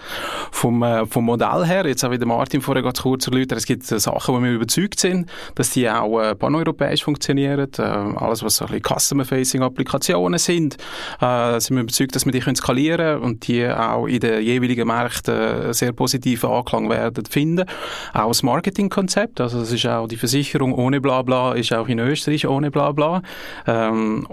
Vom, 0.52 0.82
äh, 0.84 1.06
vom 1.06 1.26
Modell 1.26 1.66
her, 1.66 1.86
jetzt 1.86 2.04
auch 2.04 2.12
wie 2.12 2.18
der 2.18 2.28
Martin 2.28 2.62
vorher 2.62 2.84
ganz 2.84 3.02
kurz 3.02 3.28
erläutert, 3.28 3.58
es 3.58 3.66
gibt 3.66 3.90
äh, 3.92 4.00
Sachen, 4.00 4.36
wo 4.36 4.42
wir 4.42 4.52
überzeugt 4.52 5.00
sind, 5.00 5.30
dass 5.56 5.72
die 5.72 5.90
auch 5.90 6.20
äh, 6.20 6.36
paneuropäisch 6.36 7.04
funktionieren. 7.04 7.70
Äh, 7.78 7.82
alles, 7.82 8.44
was 8.44 8.56
so 8.56 8.66
ein 8.66 8.72
bisschen 8.72 9.00
Customer-Facing-Applikationen 9.00 10.40
sind, 10.40 10.78
äh, 11.20 11.60
sind 11.60 11.76
wir 11.76 11.84
überzeugt, 11.84 12.16
dass 12.16 12.26
wir 12.26 12.32
die 12.32 12.40
können 12.40 12.56
skalieren 12.56 13.20
und 13.22 13.48
die 13.48 13.68
auch 13.68 14.08
in 14.08 14.20
den 14.20 14.42
jeweiligen 14.42 14.88
Märkten 14.88 15.74
sehr 15.74 15.92
positiven 15.92 16.50
Anklang 16.50 16.90
werden 16.90 17.26
finden. 17.26 17.66
Auch 18.14 18.30
das 18.30 18.44
Marketingkonzept, 18.44 19.42
also 19.42 19.60
das 19.60 19.72
ist 19.72 19.86
auch 19.86 20.08
die 20.08 20.18
Versicherung 20.18 20.74
ohne 20.74 21.02
Blabla, 21.02 21.41
ist 21.50 21.74
auch 21.74 21.88
in 21.88 22.00
Österreich 22.00 22.48
ohne 22.48 22.72
Blabla. 22.72 23.22
Ähm, 23.68 24.28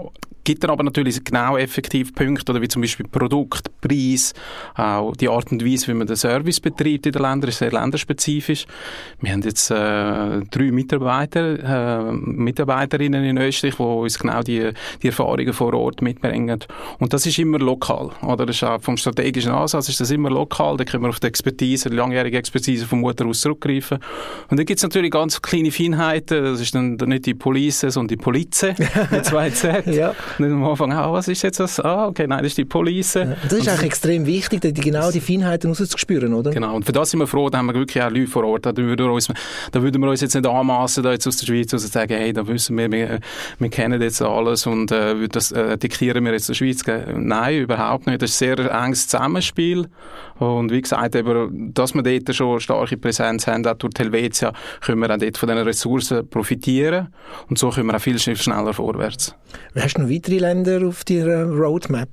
gibt 0.49 0.63
dann 0.63 0.71
aber 0.71 0.83
natürlich 0.83 1.23
genau 1.23 1.57
effektiv 1.57 2.15
Punkte, 2.15 2.51
oder 2.51 2.59
wie 2.59 2.67
zum 2.67 2.81
Beispiel 2.81 3.05
Produkt, 3.07 3.69
Preis, 3.81 4.33
auch 4.73 5.15
die 5.15 5.29
Art 5.29 5.51
und 5.51 5.63
Weise, 5.63 5.85
wie 5.89 5.93
man 5.93 6.07
den 6.07 6.15
Service 6.15 6.59
betreibt 6.59 7.05
in 7.05 7.11
den 7.11 7.21
Ländern, 7.21 7.49
ist 7.49 7.59
sehr 7.59 7.71
länderspezifisch. 7.71 8.65
Wir 9.21 9.33
haben 9.33 9.43
jetzt 9.43 9.69
äh, 9.69 9.75
drei 10.49 10.71
Mitarbeiter, 10.71 12.07
äh, 12.09 12.11
Mitarbeiterinnen 12.13 13.23
in 13.25 13.37
Österreich, 13.37 13.75
die 13.75 13.83
uns 13.83 14.17
genau 14.17 14.41
die, 14.41 14.71
die 15.03 15.07
Erfahrungen 15.07 15.53
vor 15.53 15.71
Ort 15.75 16.01
mitbringen. 16.01 16.59
Und 16.97 17.13
das 17.13 17.27
ist 17.27 17.37
immer 17.37 17.59
lokal, 17.59 18.09
oder? 18.23 18.47
Das 18.47 18.55
ist 18.55 18.63
auch 18.63 18.81
vom 18.81 18.97
strategischen 18.97 19.51
Ansatz 19.51 19.87
ist 19.87 19.99
das 19.99 20.09
immer 20.09 20.31
lokal, 20.31 20.77
da 20.77 20.83
können 20.83 21.03
wir 21.03 21.09
auf 21.09 21.19
die 21.19 21.27
Expertise, 21.27 21.91
die 21.91 21.95
langjährige 21.95 22.39
Expertise 22.39 22.87
vom 22.87 23.01
Mutter 23.01 23.27
aus 23.27 23.41
zurückgreifen. 23.41 23.99
Und 24.49 24.57
dann 24.57 24.65
gibt 24.65 24.79
es 24.79 24.83
natürlich 24.83 25.11
ganz 25.11 25.43
kleine 25.43 25.69
Feinheiten, 25.69 26.43
das 26.43 26.59
ist 26.59 26.73
dann 26.73 26.95
nicht 26.95 27.27
die 27.27 27.35
Police, 27.35 27.81
sondern 27.81 28.07
die 28.07 28.17
Polize, 28.17 28.73
mit 29.11 29.25
zwei 29.25 29.51
Z. 29.51 29.85
ja. 29.85 30.15
Und 30.39 30.53
am 30.53 30.63
Anfang, 30.63 30.93
ah, 30.93 31.11
was 31.11 31.27
ist 31.27 31.41
jetzt 31.41 31.59
das? 31.59 31.79
Ah, 31.79 32.07
okay, 32.07 32.25
nein, 32.27 32.39
das 32.39 32.47
ist 32.47 32.57
die 32.57 32.65
Police. 32.65 33.15
Ja, 33.15 33.25
das 33.25 33.53
ist 33.53 33.61
und 33.61 33.69
eigentlich 33.69 33.83
extrem 33.83 34.25
wichtig, 34.25 34.61
die, 34.61 34.73
genau 34.73 35.11
die 35.11 35.19
Feinheiten 35.19 35.69
rauszuspüren, 35.69 36.33
oder? 36.33 36.51
Genau, 36.51 36.75
und 36.75 36.85
für 36.85 36.91
das 36.91 37.11
sind 37.11 37.19
wir 37.19 37.27
froh, 37.27 37.49
da 37.49 37.57
haben 37.57 37.67
wir 37.67 37.75
wirklich 37.75 38.03
auch 38.03 38.09
Leute 38.09 38.27
vor 38.27 38.43
Ort. 38.45 38.65
Da 38.65 38.75
würden 38.75 39.05
wir 39.05 39.11
uns, 39.11 39.27
da 39.71 39.81
würden 39.81 40.01
wir 40.01 40.09
uns 40.09 40.21
jetzt 40.21 40.35
nicht 40.35 40.47
anmassen, 40.47 41.03
da 41.03 41.11
jetzt 41.11 41.27
aus 41.27 41.37
der 41.37 41.47
Schweiz 41.47 41.73
aus 41.73 41.89
sagen, 41.89 42.13
hey, 42.13 42.33
da 42.33 42.47
wissen 42.47 42.77
wir, 42.77 42.91
wir, 42.91 43.19
wir 43.57 43.69
kennen 43.69 44.01
jetzt 44.01 44.21
alles 44.21 44.65
und 44.65 44.91
äh, 44.91 45.27
das 45.27 45.51
äh, 45.51 45.77
diktieren 45.77 46.23
wir 46.25 46.33
jetzt 46.33 46.49
der 46.49 46.53
Schweiz. 46.53 46.83
Nein, 47.15 47.59
überhaupt 47.59 48.07
nicht. 48.07 48.21
Das 48.21 48.31
ist 48.31 48.41
ein 48.41 48.57
sehr 48.57 48.71
enges 48.71 49.07
Zusammenspiel. 49.07 49.87
Und 50.39 50.71
wie 50.71 50.81
gesagt, 50.81 51.15
eben, 51.15 51.73
dass 51.73 51.93
wir 51.93 52.01
dort 52.01 52.33
schon 52.33 52.59
starke 52.59 52.97
Präsenz 52.97 53.45
haben, 53.47 53.65
auch 53.67 53.73
durch 53.73 53.93
Helvetia, 53.97 54.53
können 54.81 55.01
wir 55.01 55.13
auch 55.13 55.17
dort 55.17 55.37
von 55.37 55.49
diesen 55.49 55.63
Ressourcen 55.63 56.29
profitieren. 56.29 57.13
Und 57.49 57.57
so 57.57 57.69
können 57.69 57.87
wir 57.87 57.95
auch 57.95 58.01
viel 58.01 58.17
schneller 58.19 58.73
vorwärts. 58.73 59.35
Hast 59.75 59.97
du 59.97 60.01
noch 60.01 60.09
weitere 60.19 60.39
Länder 60.39 60.85
auf 60.85 61.05
deiner 61.05 61.45
Roadmap? 61.45 62.09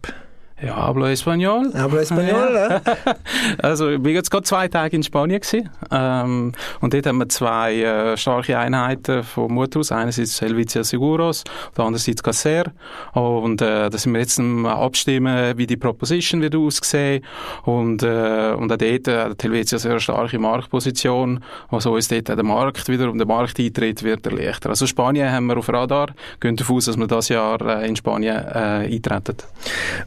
Ja, 0.62 0.74
hablo 0.76 1.06
español. 1.06 1.70
Hablo 1.74 2.00
español, 2.00 2.54
ja. 2.54 2.80
Also, 3.62 3.90
ich 3.90 4.02
war 4.02 4.10
jetzt 4.10 4.30
gerade 4.30 4.44
zwei 4.44 4.68
Tage 4.68 4.96
in 4.96 5.02
Spanien 5.02 5.38
gewesen, 5.38 5.68
ähm, 5.90 6.52
und 6.80 6.94
dort 6.94 7.06
haben 7.06 7.18
wir 7.18 7.28
zwei 7.28 7.82
äh, 7.82 8.16
starke 8.16 8.56
Einheiten 8.58 9.22
vom 9.22 9.52
Mutterhaus. 9.52 9.92
Einerseits 9.92 10.40
Helvetia 10.40 10.82
Seguros, 10.82 11.44
und 11.76 11.84
andererseits 11.84 12.22
Caser. 12.22 12.72
Und 13.12 13.60
äh, 13.60 13.90
da 13.90 13.98
sind 13.98 14.14
wir 14.14 14.20
jetzt 14.20 14.38
am 14.38 14.64
Abstimmen, 14.64 15.58
wie 15.58 15.66
die 15.66 15.76
Proposition 15.76 16.40
wird 16.40 16.56
aussehen. 16.56 17.22
Und, 17.64 18.02
äh, 18.02 18.54
und 18.56 18.72
auch 18.72 18.78
dort 18.78 19.08
äh, 19.08 19.24
hat 19.24 19.42
Helvetia 19.42 19.78
sehr 19.78 20.00
starke 20.00 20.38
Marktposition, 20.38 21.44
also 21.68 21.92
uns 21.92 22.08
dort 22.08 22.28
der 22.28 22.42
Markt 22.42 22.88
wieder 22.88 23.10
um 23.10 23.18
den 23.18 23.28
Markteintritt 23.28 24.02
wird 24.02 24.26
erleichtern. 24.26 24.70
Also 24.70 24.86
Spanien 24.86 25.30
haben 25.30 25.46
wir 25.48 25.58
auf 25.58 25.68
Radar, 25.68 26.14
gehen 26.40 26.56
davon 26.56 26.76
aus, 26.76 26.86
dass 26.86 26.96
wir 26.96 27.06
das 27.06 27.28
Jahr 27.28 27.60
äh, 27.60 27.86
in 27.86 27.94
Spanien 27.94 28.36
äh, 28.36 28.88
eintreten. 28.90 29.36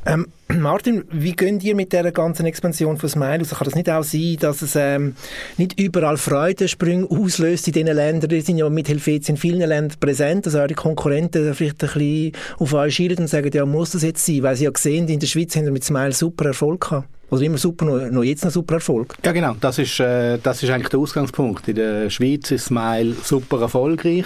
Ähm, 0.08 0.26
Martin, 0.58 1.04
wie 1.12 1.34
gehen 1.34 1.60
ihr 1.60 1.76
mit 1.76 1.94
der 1.94 2.12
ganzen 2.12 2.48
Expansion 2.48 2.98
von 2.98 3.08
Smile 3.08 3.42
aus? 3.42 3.52
Kann 3.52 3.66
das 3.66 3.76
nicht 3.76 3.90
auch 3.90 4.04
sein, 4.04 4.38
dass 4.40 4.64
es 4.64 4.76
ähm, 4.76 5.16
nicht 5.58 5.80
überall 5.80 6.18
Freudensprünge 6.18 7.08
auslöst 7.08 7.68
in 7.68 7.74
diesen 7.74 7.96
Ländern? 7.96 8.30
Die 8.30 8.42
sind 8.42 8.58
ja 8.58 8.68
mit 8.68 8.90
Helvetia 8.90 9.30
in 9.30 9.38
vielen 9.38 9.60
Ländern 9.60 10.00
präsent, 10.00 10.48
dass 10.48 10.56
eure 10.56 10.74
Konkurrenten 10.74 11.54
vielleicht 11.54 11.84
ein 11.84 11.94
bisschen 11.94 12.32
auf 12.58 12.74
euch 12.74 12.96
schielen 12.96 13.20
und 13.20 13.28
sagen, 13.28 13.52
ja, 13.54 13.66
muss 13.66 13.92
das 13.92 14.02
jetzt 14.02 14.26
sein? 14.26 14.42
Weil 14.42 14.56
sie 14.56 14.64
ja 14.64 14.72
gesehen, 14.72 15.08
in 15.08 15.20
der 15.20 15.28
Schweiz 15.28 15.56
haben 15.56 15.66
wir 15.66 15.72
mit 15.72 15.84
Smile 15.84 16.14
super 16.14 16.46
Erfolg 16.46 16.82
gehabt. 16.82 17.19
Oder 17.32 17.44
immer 17.44 17.58
super, 17.58 17.86
noch, 17.86 18.12
noch 18.12 18.24
jetzt 18.24 18.44
ein 18.44 18.52
super 18.52 18.76
Erfolg? 18.76 19.16
Ja 19.24 19.32
genau, 19.32 19.56
das 19.60 19.78
ist, 19.78 20.00
äh, 20.00 20.40
das 20.42 20.64
ist 20.64 20.70
eigentlich 20.70 20.90
der 20.90 21.00
Ausgangspunkt. 21.00 21.68
In 21.68 21.76
der 21.76 22.10
Schweiz 22.10 22.50
ist 22.50 22.66
Smile 22.66 23.14
super 23.24 23.62
erfolgreich 23.62 24.26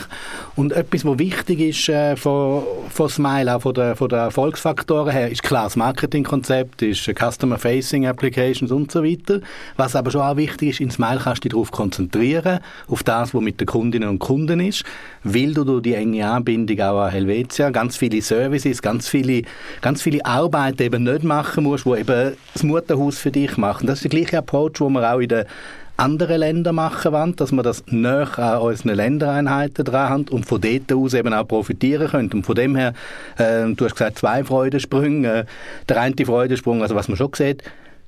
und 0.56 0.72
etwas, 0.72 1.04
was 1.04 1.20
wichtig 1.20 1.60
ist 1.60 1.90
äh, 1.90 2.16
von, 2.16 2.64
von 2.90 3.10
Smile, 3.10 3.56
auch 3.56 3.62
von 3.62 3.74
den 3.74 3.96
von 3.96 4.08
der 4.08 4.20
Erfolgsfaktoren 4.20 5.12
her, 5.12 5.30
ist 5.30 5.44
klar 5.44 5.66
das 5.66 5.76
Marketingkonzept, 5.76 6.82
ist 6.82 7.04
Customer-Facing 7.06 8.06
Applications 8.08 8.72
und 8.72 8.92
so 8.92 9.04
weiter. 9.04 9.42
Was 9.76 9.96
aber 9.96 10.12
schon 10.12 10.22
auch 10.22 10.38
wichtig 10.38 10.70
ist, 10.70 10.80
in 10.80 10.92
Smile 10.92 11.20
kannst 11.24 11.44
du 11.44 11.50
dich 11.50 11.52
darauf 11.52 11.72
konzentrieren, 11.72 12.60
auf 12.88 13.04
das, 13.04 13.34
was 13.34 13.42
mit 13.42 13.60
den 13.60 13.68
Kundinnen 13.68 14.08
und 14.08 14.20
Kunden 14.20 14.60
ist, 14.62 14.84
weil 15.24 15.54
du 15.54 15.64
durch 15.64 15.84
die 15.84 15.96
enge 15.96 16.26
Anbindung 16.30 16.80
auch 16.80 17.02
an 17.02 17.12
Helvetia 17.12 17.70
ganz 17.70 17.98
viele 17.98 18.22
Services, 18.22 18.82
ganz 18.82 19.08
viele, 19.10 19.44
ganz 19.82 20.02
viele 20.02 20.26
Arbeit 20.26 20.80
eben 20.80 21.04
nicht 21.04 21.24
machen 21.24 21.64
musst, 21.66 21.86
wo 21.86 21.96
eben 21.96 22.34
das 22.54 22.64
Mutterhaus 22.94 23.18
für 23.18 23.32
dich 23.32 23.58
macht. 23.58 23.88
das 23.88 24.00
ist 24.00 24.04
der 24.04 24.20
gleiche 24.20 24.38
Approach, 24.38 24.80
wo 24.80 24.90
wir 24.90 25.14
auch 25.14 25.20
in 25.20 25.30
den 25.30 25.46
anderen 25.98 26.40
Ländern 26.40 26.76
machen 26.76 27.12
wollen, 27.12 27.36
dass 27.36 27.52
wir 27.52 27.62
das 27.64 27.84
näher 27.88 28.40
an 28.40 28.62
unseren 28.62 28.96
Ländereinheiten 28.96 29.86
dran 29.86 30.10
haben 30.10 30.26
und 30.30 30.46
von 30.46 30.60
dort 30.60 30.92
aus 30.92 31.14
eben 31.14 31.34
auch 31.34 31.48
profitieren 31.48 32.08
können. 32.08 32.32
Und 32.32 32.46
von 32.46 32.56
dem 32.56 32.76
her, 32.76 32.94
äh, 33.38 33.66
du 33.74 33.86
hast 33.86 33.94
gesagt, 33.94 34.20
zwei 34.20 34.44
Freudensprünge. 34.44 35.42
Äh, 35.42 35.46
der 35.88 36.02
eine 36.02 36.26
Freudensprung, 36.26 36.82
also 36.82 36.96
was 36.96 37.08
man 37.08 37.18
schon 37.18 37.32
sieht, 37.36 37.64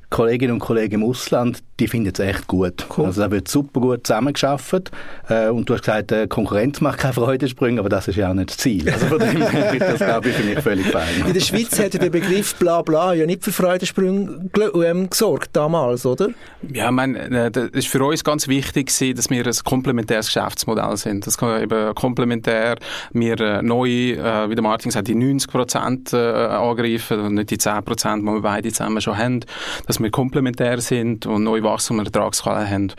Kolleginnen 0.09 0.53
und 0.53 0.59
Kollegen 0.59 1.01
im 1.01 1.03
Ausland, 1.03 1.63
die 1.79 1.87
finden 1.87 2.11
es 2.13 2.19
echt 2.19 2.47
gut. 2.47 2.85
Cool. 2.95 3.05
Also 3.05 3.21
da 3.21 3.31
wird 3.31 3.47
super 3.47 3.81
gut 3.81 4.07
zusammengearbeitet. 4.07 4.91
Äh, 5.27 5.49
und 5.49 5.69
du 5.69 5.73
hast 5.73 5.81
gesagt, 5.81 6.11
äh, 6.11 6.27
Konkurrenz 6.27 6.79
macht 6.81 6.99
keine 6.99 7.13
Freudensprünge, 7.13 7.79
aber 7.79 7.89
das 7.89 8.07
ist 8.07 8.15
ja 8.15 8.29
auch 8.29 8.33
nicht 8.33 8.51
das 8.51 8.57
Ziel. 8.57 8.89
Also 8.89 9.07
von 9.07 9.19
dem 9.19 9.41
her 9.49 9.73
ist 9.73 9.81
das, 9.81 9.97
glaube 9.97 10.29
ich, 10.29 10.35
für 10.35 10.43
mich 10.43 10.59
völlig 10.59 10.85
fein. 10.87 11.25
In 11.25 11.33
der 11.33 11.41
Schweiz 11.41 11.77
hätte 11.77 11.99
der 11.99 12.09
Begriff 12.09 12.55
bla 12.55 12.81
bla 12.81 13.13
ja 13.13 13.25
nicht 13.25 13.43
für 13.43 13.51
Freudensprünge 13.51 14.49
ähm, 14.85 15.09
gesorgt 15.09 15.49
damals, 15.53 16.05
oder? 16.05 16.29
Ja, 16.71 16.85
ich 16.85 16.91
meine, 16.91 17.45
äh, 17.45 17.51
das 17.51 17.69
ist 17.69 17.87
für 17.87 18.03
uns 18.03 18.23
ganz 18.23 18.47
wichtig 18.47 18.85
dass 19.15 19.29
wir 19.29 19.45
ein 19.45 19.53
komplementäres 19.63 20.27
Geschäftsmodell 20.27 20.95
sind. 20.97 21.27
Das 21.27 21.37
kann 21.37 21.61
eben 21.61 21.93
komplementär 21.95 22.75
wir 23.11 23.39
äh, 23.39 23.61
neu, 23.61 24.11
äh, 24.11 24.49
wie 24.49 24.55
der 24.55 24.63
Martin 24.63 24.89
gesagt, 24.89 25.07
die 25.07 25.15
90 25.15 25.49
Prozent 25.49 26.13
äh, 26.13 26.17
angreifen 26.17 27.19
und 27.19 27.33
nicht 27.35 27.49
die 27.49 27.57
10 27.57 27.83
Prozent, 27.83 28.21
die 28.23 28.31
wir 28.31 28.41
beide 28.41 28.71
zusammen 28.71 29.01
schon 29.01 29.17
haben. 29.17 29.39
Dass 29.95 30.03
wir 30.03 30.11
komplementär 30.11 30.81
sind 30.81 31.25
und 31.25 31.43
neue 31.43 31.63
Wachstum 31.63 31.99
und 31.99 32.05
Ertragsquellen 32.05 32.69
haben. 32.69 32.91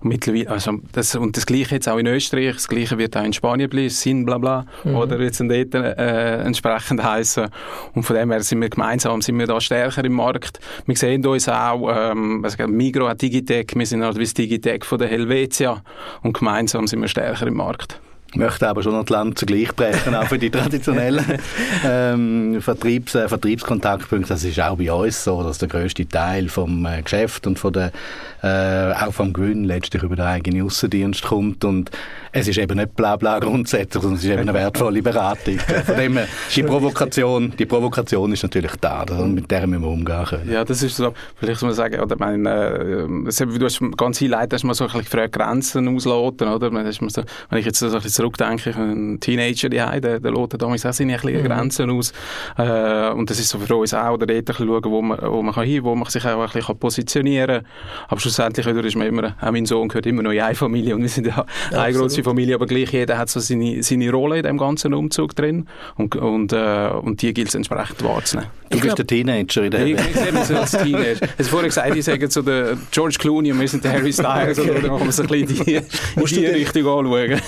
Und, 0.00 0.04
mittlerweile, 0.04 0.50
also 0.50 0.78
das, 0.92 1.16
und 1.16 1.36
das 1.36 1.46
Gleiche 1.46 1.74
jetzt 1.74 1.88
auch 1.88 1.98
in 1.98 2.06
Österreich, 2.06 2.54
das 2.54 2.68
Gleiche 2.68 2.96
wird 2.96 3.16
auch 3.16 3.24
in 3.24 3.32
Spanien 3.32 3.68
bleiben, 3.68 3.90
Sin, 3.90 4.24
bla 4.24 4.38
bla, 4.38 4.64
mhm. 4.84 4.94
oder 4.94 5.20
jetzt 5.20 5.40
in 5.40 5.48
dort 5.48 5.74
äh, 5.74 6.36
entsprechend 6.44 7.02
heißen. 7.02 7.48
Und 7.94 8.04
von 8.04 8.14
dem 8.14 8.30
her 8.30 8.40
sind 8.44 8.60
wir 8.60 8.68
gemeinsam, 8.68 9.20
sind 9.20 9.36
wir 9.36 9.48
da 9.48 9.60
stärker 9.60 10.04
im 10.04 10.12
Markt. 10.12 10.60
Wir 10.86 10.94
sehen 10.94 11.26
uns 11.26 11.48
auch, 11.48 11.90
ähm, 11.92 12.40
was 12.44 12.56
Migro 12.56 13.08
hat 13.08 13.20
Digitec, 13.20 13.74
wir 13.74 13.86
sind 13.86 14.04
halt 14.04 14.16
wie 14.16 14.22
das 14.22 14.34
Digitec 14.34 14.86
von 14.86 15.00
der 15.00 15.08
Helvetia 15.08 15.82
und 16.22 16.38
gemeinsam 16.38 16.86
sind 16.86 17.00
wir 17.00 17.08
stärker 17.08 17.48
im 17.48 17.54
Markt 17.54 17.98
möchte 18.36 18.68
aber 18.68 18.82
schon 18.82 18.92
noch 18.92 19.04
die 19.04 19.12
Lanze 19.12 19.46
gleich 19.46 19.74
brechen, 19.74 20.14
auch 20.14 20.26
für 20.26 20.38
die 20.38 20.50
traditionellen 20.50 21.24
ähm, 21.84 22.60
Vertriebs, 22.60 23.14
äh, 23.14 23.28
Vertriebskontaktpunkte. 23.28 24.28
Das 24.28 24.44
ist 24.44 24.60
auch 24.60 24.76
bei 24.76 24.92
uns 24.92 25.24
so, 25.24 25.42
dass 25.42 25.58
der 25.58 25.68
größte 25.68 26.06
Teil 26.08 26.48
vom 26.48 26.86
äh, 26.86 27.02
Geschäft 27.02 27.46
und 27.46 27.58
von 27.58 27.72
der, 27.72 27.92
äh, 28.42 28.94
auch 28.94 29.12
vom 29.12 29.32
Gewinn 29.32 29.64
letztlich 29.64 30.02
über 30.02 30.16
den 30.16 30.24
eigenen 30.24 30.62
Außendienst 30.62 31.22
kommt 31.22 31.64
und 31.64 31.90
es 32.32 32.48
ist 32.48 32.58
eben 32.58 32.76
nicht 32.76 32.96
bla 32.96 33.16
bla 33.16 33.38
grundsätzlich, 33.38 34.02
sondern 34.02 34.18
es 34.18 34.24
ist 34.24 34.30
eben 34.30 34.40
eine 34.40 34.54
wertvolle 34.54 35.02
Beratung. 35.02 35.58
Von 35.58 35.96
dem 35.96 36.18
die 36.54 36.62
Provokation, 36.62 37.52
die 37.58 37.66
Provokation 37.66 38.32
ist 38.32 38.42
natürlich 38.42 38.72
da, 38.80 39.04
mit 39.26 39.50
der 39.50 39.66
müssen 39.66 39.82
wir 39.82 39.88
umgehen 39.88 40.24
können. 40.24 40.50
Ja, 40.50 40.64
das 40.64 40.82
ist 40.82 40.96
so, 40.96 41.14
vielleicht 41.36 41.62
muss 41.62 41.68
man 41.68 41.74
sagen, 41.74 42.00
oder 42.00 42.16
mein, 42.18 42.44
äh, 42.46 43.06
du 43.06 43.64
hast 43.64 43.80
ganz 43.96 44.18
viele 44.18 44.36
Leute 44.36 44.56
hast 44.56 44.64
mal 44.64 44.74
so 44.74 44.84
ein 44.84 44.88
bisschen 44.88 45.04
gefragt, 45.04 45.32
Grenzen 45.34 45.94
ausloten, 45.94 46.48
oder? 46.48 46.70
So, 46.92 47.22
wenn 47.50 47.58
ich 47.58 47.66
jetzt 47.66 47.78
so 47.78 47.86
ein 47.86 47.92
bisschen 47.92 48.23
zurückdenke, 48.24 48.70
ich 48.70 48.76
ein 48.76 49.20
Teenager, 49.20 49.68
die 49.68 49.76
der, 49.76 50.20
der 50.20 50.30
lotet 50.30 50.62
damals 50.62 50.84
auch 50.86 50.92
seine 50.92 51.16
mhm. 51.16 51.44
Grenzen 51.44 51.90
aus. 51.90 52.12
Äh, 52.56 53.10
und 53.10 53.28
das 53.30 53.38
ist 53.38 53.50
so 53.50 53.58
für 53.58 53.76
uns 53.76 53.94
auch, 53.94 54.14
oder 54.14 54.26
dort 54.26 54.48
ein 54.48 54.54
schauen, 54.54 54.84
wo 54.84 55.02
man, 55.02 55.18
wo 55.22 55.42
man 55.42 55.54
kann 55.54 55.64
hin, 55.64 55.84
wo 55.84 55.94
man 55.94 56.08
sich 56.08 56.24
auch 56.24 56.40
ein 56.40 56.50
bisschen 56.50 56.78
positionieren 56.78 57.62
kann. 57.62 57.66
Aber 58.08 58.20
schlussendlich, 58.20 58.66
oder, 58.66 58.84
ist 58.84 58.96
man 58.96 59.06
immer, 59.06 59.34
auch 59.40 59.50
mein 59.50 59.66
Sohn 59.66 59.88
gehört 59.88 60.06
immer 60.06 60.22
noch 60.22 60.32
in 60.32 60.40
eine 60.40 60.54
Familie 60.54 60.94
und 60.94 61.02
wir 61.02 61.08
sind 61.08 61.26
ja, 61.26 61.44
ja 61.70 61.82
eine 61.82 61.96
große 61.96 62.22
Familie, 62.22 62.54
aber 62.54 62.66
gleich 62.66 62.92
jeder 62.92 63.18
hat 63.18 63.28
so 63.28 63.40
seine, 63.40 63.82
seine 63.82 64.10
Rolle 64.10 64.38
in 64.38 64.42
dem 64.42 64.58
ganzen 64.58 64.94
Umzug 64.94 65.34
drin 65.34 65.68
und, 65.96 66.16
und, 66.16 66.52
äh, 66.52 66.90
und 67.02 67.22
die 67.22 67.32
gilt 67.34 67.48
es 67.48 67.54
entsprechend 67.54 68.02
wahrzunehmen. 68.04 68.50
Du 68.70 68.80
bist 68.80 68.98
der 68.98 69.06
Teenager 69.06 69.62
in 69.62 69.70
der 69.70 69.86
Ich, 69.86 69.94
ich 69.94 70.16
sehe 70.16 70.32
mich 70.32 70.44
so 70.44 70.56
als 70.56 70.72
Teenager. 70.72 71.28
Hast 71.38 71.48
vorher 71.50 71.68
gesagt, 71.68 71.96
ich 71.96 72.04
sage 72.04 72.30
so 72.30 72.42
der 72.42 72.76
George 72.90 73.16
Clooney 73.18 73.52
und 73.52 73.60
wir 73.60 73.68
sind 73.68 73.84
der 73.84 73.92
Harry 73.92 74.12
Styles, 74.12 74.58
okay. 74.58 74.70
oder 74.70 74.80
dann 74.80 74.90
kann 74.90 75.00
man 75.00 75.12
so 75.12 75.22
ein 75.22 75.28
bisschen 75.28 75.64
die, 75.64 76.34
die 76.34 76.46
Richtung 76.46 76.86
anschauen. 76.86 77.40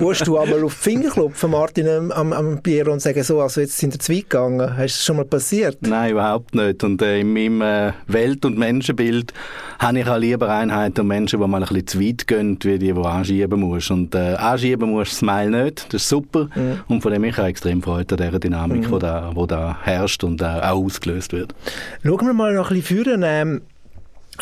Musst 0.00 0.26
du 0.26 0.38
einmal 0.38 0.64
auf 0.64 0.74
die 0.74 0.90
Finger 0.90 1.10
klopfen, 1.10 1.50
Martin, 1.50 2.10
am, 2.10 2.32
am 2.32 2.62
Bier 2.62 2.88
und 2.88 3.00
sagen, 3.00 3.22
so, 3.22 3.40
also 3.40 3.60
jetzt 3.60 3.76
sind 3.78 3.94
wir 3.94 4.00
zwei 4.00 4.20
gegangen. 4.20 4.76
Hast 4.76 4.96
das 4.96 5.04
schon 5.04 5.16
mal 5.16 5.24
passiert? 5.24 5.78
Nein, 5.82 6.12
überhaupt 6.12 6.54
nicht. 6.54 6.82
Und 6.82 7.02
äh, 7.02 7.20
in 7.20 7.32
meinem 7.32 7.60
äh, 7.62 7.92
Welt- 8.06 8.44
und 8.44 8.58
Menschenbild 8.58 9.32
habe 9.78 10.00
ich 10.00 10.08
auch 10.08 10.18
lieber 10.18 10.48
Einheiten 10.48 11.02
und 11.02 11.08
Menschen, 11.08 11.40
die 11.40 11.46
mal 11.46 11.62
ein 11.62 11.68
bisschen 11.68 11.86
zu 11.86 12.00
weit 12.00 12.26
gehen, 12.26 12.58
wie 12.62 12.78
die, 12.78 12.92
die 12.92 13.00
anschieben 13.00 13.60
musst. 13.60 13.90
Und 13.90 14.14
äh, 14.14 14.34
anschieben 14.34 14.90
musst 14.90 15.12
Smile 15.12 15.64
nicht, 15.64 15.92
das 15.92 16.02
ist 16.02 16.08
super. 16.08 16.48
Mhm. 16.54 16.80
Und 16.88 17.02
von 17.02 17.12
dem 17.12 17.24
ich 17.24 17.36
habe 17.36 17.48
extrem 17.48 17.82
Freude 17.82 18.14
an 18.14 18.26
dieser 18.26 18.38
Dynamik, 18.38 18.88
mhm. 18.88 18.94
die 18.94 18.98
da, 19.00 19.30
wo 19.34 19.46
da 19.46 19.78
herrscht 19.82 20.24
und 20.24 20.40
äh, 20.40 20.44
auch 20.44 20.84
ausgelöst 20.84 21.32
wird. 21.32 21.54
Schauen 22.02 22.26
wir 22.26 22.32
mal 22.32 22.54
noch 22.54 22.70
ein 22.70 22.76
bisschen 22.76 23.04
führen. 23.04 23.22
Ähm 23.24 23.62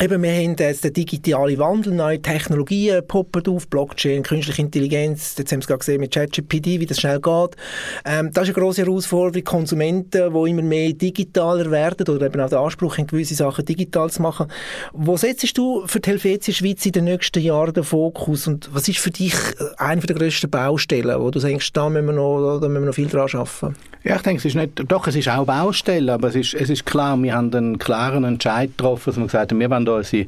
Eben, 0.01 0.23
wir 0.23 0.31
haben 0.31 0.55
jetzt 0.57 0.85
den 0.85 0.93
digitalen 0.93 1.57
Wandel, 1.57 1.93
neue 1.93 2.21
Technologien 2.21 3.05
poppen 3.05 3.45
auf, 3.47 3.67
Blockchain, 3.67 4.23
künstliche 4.23 4.61
Intelligenz, 4.61 5.35
jetzt 5.37 5.51
haben 5.51 5.57
wir 5.57 5.63
es 5.63 5.67
gerade 5.67 5.79
gesehen 5.79 5.99
mit 5.99 6.13
ChatGPT, 6.13 6.79
wie 6.79 6.85
das 6.85 7.01
schnell 7.01 7.19
geht. 7.19 7.57
Ähm, 8.05 8.31
das 8.31 8.47
ist 8.47 8.55
eine 8.55 8.63
grosse 8.63 8.83
Herausforderung, 8.83 9.43
Konsumenten, 9.43 10.33
die 10.33 10.49
immer 10.49 10.61
mehr 10.61 10.93
digitaler 10.93 11.69
werden 11.69 12.07
oder 12.07 12.27
eben 12.27 12.39
auch 12.39 12.47
den 12.47 12.59
Anspruch 12.59 12.97
haben, 12.97 13.07
gewisse 13.07 13.35
Sachen 13.35 13.65
digital 13.65 14.09
zu 14.09 14.21
machen. 14.21 14.47
Wo 14.93 15.17
setzt 15.17 15.57
du 15.57 15.85
für 15.85 15.99
die 15.99 16.11
Helvetia 16.11 16.53
Schweiz 16.53 16.85
in 16.85 16.93
den 16.93 17.03
nächsten 17.03 17.41
Jahren 17.41 17.73
den 17.73 17.83
Fokus 17.83 18.47
und 18.47 18.73
was 18.73 18.87
ist 18.87 18.99
für 18.99 19.11
dich 19.11 19.35
eine 19.75 19.99
der 19.99 20.15
grössten 20.15 20.49
Baustellen, 20.49 21.19
wo 21.19 21.29
du 21.29 21.39
denkst, 21.39 21.73
da 21.73 21.89
müssen 21.89 22.05
wir 22.05 22.13
noch, 22.13 22.61
da 22.61 22.69
müssen 22.69 22.83
wir 22.83 22.87
noch 22.87 22.95
viel 22.95 23.09
dran 23.09 23.27
arbeiten? 23.33 23.75
Ja, 24.05 24.15
ich 24.15 24.21
denke, 24.21 24.39
es 24.39 24.45
ist 24.45 24.55
nicht, 24.55 24.81
doch, 24.89 25.07
es 25.07 25.15
ist 25.17 25.27
auch 25.27 25.45
Baustelle, 25.45 26.13
aber 26.13 26.29
es 26.29 26.35
ist, 26.35 26.53
es 26.53 26.69
ist 26.69 26.85
klar, 26.85 27.21
wir 27.21 27.33
haben 27.33 27.53
einen 27.53 27.79
klaren 27.79 28.23
Entscheid 28.23 28.69
getroffen, 28.69 29.09
dass 29.09 29.17
wir 29.17 29.25
gesagt 29.25 29.51
haben, 29.51 29.59
wir 29.59 29.69
wollen 29.69 29.88
unsere 29.97 30.25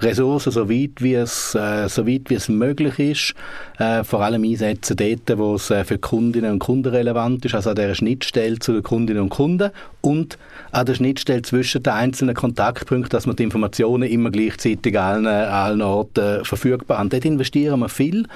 Ressourcen 0.00 0.50
so 0.50 0.70
weit 0.70 1.00
wie 1.00 1.14
es, 1.14 1.54
äh, 1.54 1.88
so 1.88 2.06
weit 2.06 2.22
wie 2.28 2.34
es 2.34 2.48
möglich 2.48 2.98
ist, 2.98 3.34
äh, 3.78 4.02
vor 4.02 4.22
allem 4.22 4.44
einsetzen 4.44 4.96
dort, 4.96 5.38
wo 5.38 5.54
es 5.54 5.70
äh, 5.70 5.84
für 5.84 5.98
Kundinnen 5.98 6.52
und 6.52 6.58
Kunden 6.58 6.88
relevant 6.88 7.44
ist, 7.44 7.54
also 7.54 7.70
an 7.70 7.76
der 7.76 7.94
Schnittstelle 7.94 8.58
zu 8.58 8.72
den 8.72 8.82
Kundinnen 8.82 9.22
und 9.22 9.28
Kunden 9.28 9.70
und 10.00 10.38
an 10.72 10.86
der 10.86 10.94
Schnittstelle 10.94 11.42
zwischen 11.42 11.82
den 11.82 11.92
einzelnen 11.92 12.34
Kontaktpunkten, 12.34 13.10
dass 13.10 13.26
wir 13.26 13.34
die 13.34 13.42
Informationen 13.42 14.08
immer 14.08 14.30
gleichzeitig 14.30 14.98
allen, 14.98 15.26
allen 15.26 15.82
Orten 15.82 16.44
verfügbar 16.44 16.98
haben. 16.98 17.10
Dort 17.10 17.24
investieren 17.24 17.80
wir 17.80 17.88
viel. 17.88 18.26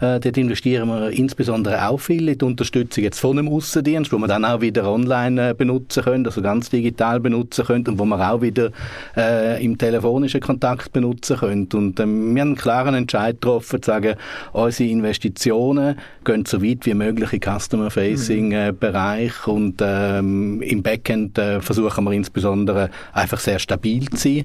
Äh, 0.00 0.20
dort 0.20 0.36
investieren 0.36 0.88
wir 0.88 1.10
insbesondere 1.10 1.88
auch 1.88 1.98
viel 1.98 2.28
in 2.28 2.38
die 2.38 2.44
Unterstützung 2.44 3.04
jetzt 3.04 3.20
von 3.20 3.38
einem 3.38 3.48
Aussendienst, 3.48 4.12
wo 4.12 4.18
wir 4.18 4.26
dann 4.26 4.44
auch 4.44 4.60
wieder 4.60 4.90
online 4.90 5.50
äh, 5.50 5.54
benutzen 5.54 6.02
können, 6.02 6.26
also 6.26 6.42
ganz 6.42 6.70
digital 6.70 7.20
benutzen 7.20 7.64
können 7.64 7.86
und 7.86 7.98
wo 7.98 8.04
wir 8.04 8.30
auch 8.30 8.42
wieder 8.42 8.70
äh, 9.16 9.64
im 9.64 9.78
telefonischen 10.14 10.40
Kontakt 10.40 10.92
benutzen 10.92 11.38
können. 11.38 11.68
Und 11.72 11.98
ähm, 12.00 12.34
wir 12.34 12.42
haben 12.42 12.48
einen 12.48 12.56
klaren 12.56 12.94
Entscheid 12.94 13.40
getroffen, 13.40 13.82
zu 13.82 13.90
sagen, 13.90 14.16
unsere 14.52 14.88
Investitionen 14.88 15.98
gehen 16.24 16.44
so 16.46 16.62
weit 16.62 16.86
wie 16.86 16.94
möglich 16.94 17.32
in 17.32 17.40
Customer-Facing-Bereich 17.40 19.46
mhm. 19.46 19.52
und 19.52 19.76
ähm, 19.80 20.62
im 20.62 20.82
Backend 20.82 21.38
äh, 21.38 21.60
versuchen 21.60 22.04
wir 22.04 22.12
insbesondere 22.12 22.90
einfach 23.12 23.40
sehr 23.40 23.58
stabil 23.58 24.08
zu 24.10 24.16
sein 24.16 24.44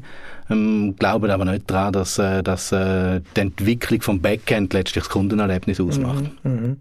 ähm, 0.52 0.96
glauben 0.98 1.30
aber 1.30 1.46
nicht 1.46 1.70
daran, 1.70 1.94
dass, 1.94 2.18
äh, 2.18 2.42
dass 2.42 2.72
äh, 2.72 3.22
die 3.36 3.42
Entwicklung 3.42 4.02
vom 4.02 4.20
Backend 4.20 4.74
letztlich 4.74 5.04
das 5.04 5.14
Kundenerlebnis 5.14 5.80
ausmacht. 5.80 6.24
Mhm, 6.44 6.52
mh. 6.52 6.76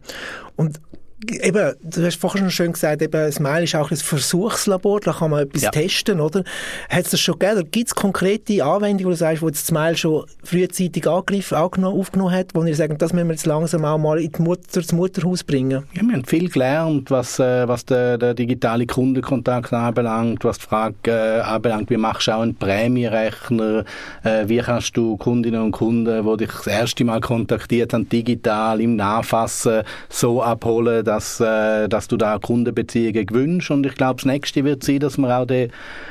Und 0.56 0.80
eben, 1.26 1.74
du 1.82 2.04
hast 2.04 2.20
vorhin 2.20 2.42
schon 2.42 2.50
schön 2.50 2.72
gesagt, 2.72 3.02
eben, 3.02 3.32
Smile 3.32 3.64
ist 3.64 3.74
auch 3.74 3.90
ein 3.90 3.96
Versuchslabor, 3.96 5.00
da 5.00 5.12
kann 5.12 5.30
man 5.30 5.40
etwas 5.40 5.62
ja. 5.62 5.70
testen, 5.70 6.20
oder? 6.20 6.44
Hat 6.88 7.04
es 7.04 7.10
das 7.10 7.20
schon 7.20 7.38
gegeben? 7.38 7.68
Gibt 7.70 7.88
es 7.88 7.94
konkrete 7.94 8.64
Anwendungen, 8.64 9.06
wo 9.06 9.10
du 9.10 9.16
sagst, 9.16 9.42
wo 9.42 9.50
das 9.50 9.66
Smile 9.66 9.96
schon 9.96 10.24
frühzeitig 10.44 11.08
angegriffen, 11.08 11.56
angenommen, 11.56 11.98
aufgenommen 11.98 12.32
hat, 12.32 12.54
wo 12.54 12.64
wir 12.64 12.74
sagen, 12.74 12.98
das 12.98 13.12
müssen 13.12 13.28
wir 13.28 13.34
jetzt 13.34 13.46
langsam 13.46 13.84
auch 13.84 13.98
mal 13.98 14.20
in 14.20 14.30
die 14.30 14.42
Mutter, 14.42 14.80
ins 14.80 14.92
Mutterhaus 14.92 15.42
bringen? 15.42 15.84
Ja, 15.92 16.02
wir 16.02 16.14
haben 16.14 16.24
viel 16.24 16.48
gelernt, 16.48 17.10
was, 17.10 17.38
äh, 17.38 17.66
was 17.66 17.84
der, 17.84 18.18
der 18.18 18.34
digitale 18.34 18.86
Kundenkontakt 18.86 19.72
anbelangt, 19.72 20.44
was 20.44 20.58
die 20.58 20.66
Frage 20.66 20.94
äh, 21.06 21.40
anbelangt, 21.40 21.90
wie 21.90 21.96
machst 21.96 22.28
du 22.28 22.32
auch 22.32 22.42
einen 22.42 22.54
Prämierechner, 22.54 23.84
äh, 24.22 24.44
wie 24.46 24.58
kannst 24.58 24.96
du 24.96 25.16
Kundinnen 25.16 25.62
und 25.62 25.72
Kunden, 25.72 26.24
die 26.24 26.36
dich 26.44 26.52
das 26.52 26.66
erste 26.66 27.04
Mal 27.04 27.20
kontaktiert 27.20 27.92
haben, 27.92 28.08
digital 28.08 28.80
im 28.80 28.96
Nachfassen 28.96 29.82
so 30.08 30.42
abholen, 30.42 31.07
dass, 31.08 31.40
äh, 31.40 31.88
dass 31.88 32.06
du 32.06 32.18
da 32.18 32.38
Kundenbeziehungen 32.38 33.24
gewünscht. 33.24 33.70
Und 33.70 33.86
ich 33.86 33.94
glaube, 33.94 34.16
das 34.16 34.26
nächste 34.26 34.62
wird 34.64 34.84
sein, 34.84 35.00
dass 35.00 35.16
man 35.16 35.32
auch 35.32 35.46
den 35.46 35.70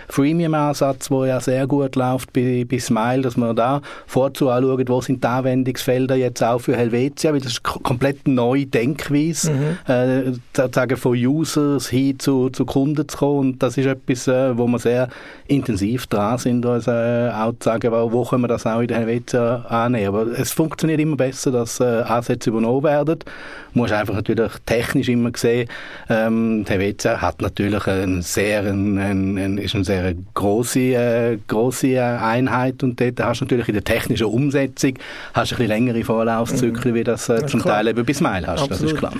Freemium-Ansatz, 0.10 1.10
der 1.10 1.26
ja 1.26 1.40
sehr 1.40 1.68
gut 1.68 1.96
läuft 1.96 2.34
bei, 2.34 2.66
bei 2.70 2.80
Smile, 2.80 3.22
dass 3.22 3.38
man 3.38 3.56
da 3.56 3.82
vorzu 4.08 4.50
anschauen, 4.50 4.88
wo 4.88 5.02
sind 5.02 5.24
die 5.24 5.28
Anwendungsfelder 5.28 6.16
jetzt 6.16 6.44
auch 6.44 6.60
für 6.60 6.76
Helvetia, 6.76 7.32
weil 7.32 7.42
das 7.42 7.54
ist 7.54 7.64
komplett 7.64 8.28
neue 8.28 8.66
Denkweise, 8.66 9.52
mhm. 9.52 9.92
äh, 9.94 10.32
sozusagen 10.56 10.98
von 10.98 11.16
Users 11.16 11.90
hin 11.90 12.18
zu, 12.18 12.50
zu 12.50 12.66
Kunden 12.66 13.08
zu 13.08 13.18
kommen. 13.18 13.40
Und 13.40 13.64
das 13.64 13.78
ist 13.78 13.86
etwas, 13.86 14.28
äh, 14.28 14.58
wo 14.58 14.66
wir 14.66 14.80
sehr 14.80 15.10
intensiv 15.48 16.08
dran 16.08 16.40
sind, 16.40 16.66
also, 16.66 16.92
äh, 16.92 17.30
auch 17.30 17.52
zu 17.60 17.70
sagen, 17.70 17.92
wo 17.92 18.24
können 18.24 18.44
wir 18.44 18.48
das 18.48 18.66
auch 18.66 18.80
in 18.82 18.88
der 18.88 18.98
Helvetia 18.98 19.66
annehmen. 19.70 20.08
Aber 20.08 20.40
es 20.40 20.52
funktioniert 20.52 21.00
immer 21.00 21.18
besser, 21.18 21.52
dass 21.52 21.80
äh, 21.80 21.84
Ansätze 21.84 22.50
übernommen 22.50 22.84
werden. 22.84 23.20
Du 23.20 23.80
musst 23.80 23.94
einfach 23.94 24.16
natürlich 24.16 24.52
technisch 24.88 25.10
immer 25.10 25.32
sehen, 25.36 25.70
ähm, 26.10 26.66
Helvetia 26.68 27.22
hat 27.22 27.42
natürlich 27.42 27.86
ein 27.88 28.22
sehr, 28.22 28.62
ein, 28.62 28.98
ein, 28.98 29.38
ein, 29.38 29.58
ist 29.58 29.76
eine 29.76 29.84
sehr 29.84 30.14
große, 30.34 30.80
äh, 30.80 31.38
große 31.48 32.02
Einheit 32.02 32.84
und 32.84 33.00
dort 33.00 33.20
hast 33.22 33.42
du 33.42 33.46
natürlich 33.46 33.68
in 33.68 33.74
der 33.74 33.84
technischen 33.84 34.28
Umsetzung 34.28 34.94
hast 35.34 35.52
du 35.52 35.56
ein 35.56 35.58
bisschen 35.58 35.68
längere 35.68 36.04
Vorlaufzyklen, 36.04 36.94
mhm. 36.94 36.98
wie 36.98 37.04
das, 37.04 37.30
äh, 37.30 37.42
das 37.42 37.52
zum 37.52 37.62
klar. 37.62 37.78
Teil 37.78 37.88
eben 37.90 38.06
bis 38.06 38.22
Mail 38.22 38.48
hast. 38.48 38.64
Absolut. 38.64 38.72
Das 38.72 38.82
ist 38.82 38.98
klar. 38.98 39.14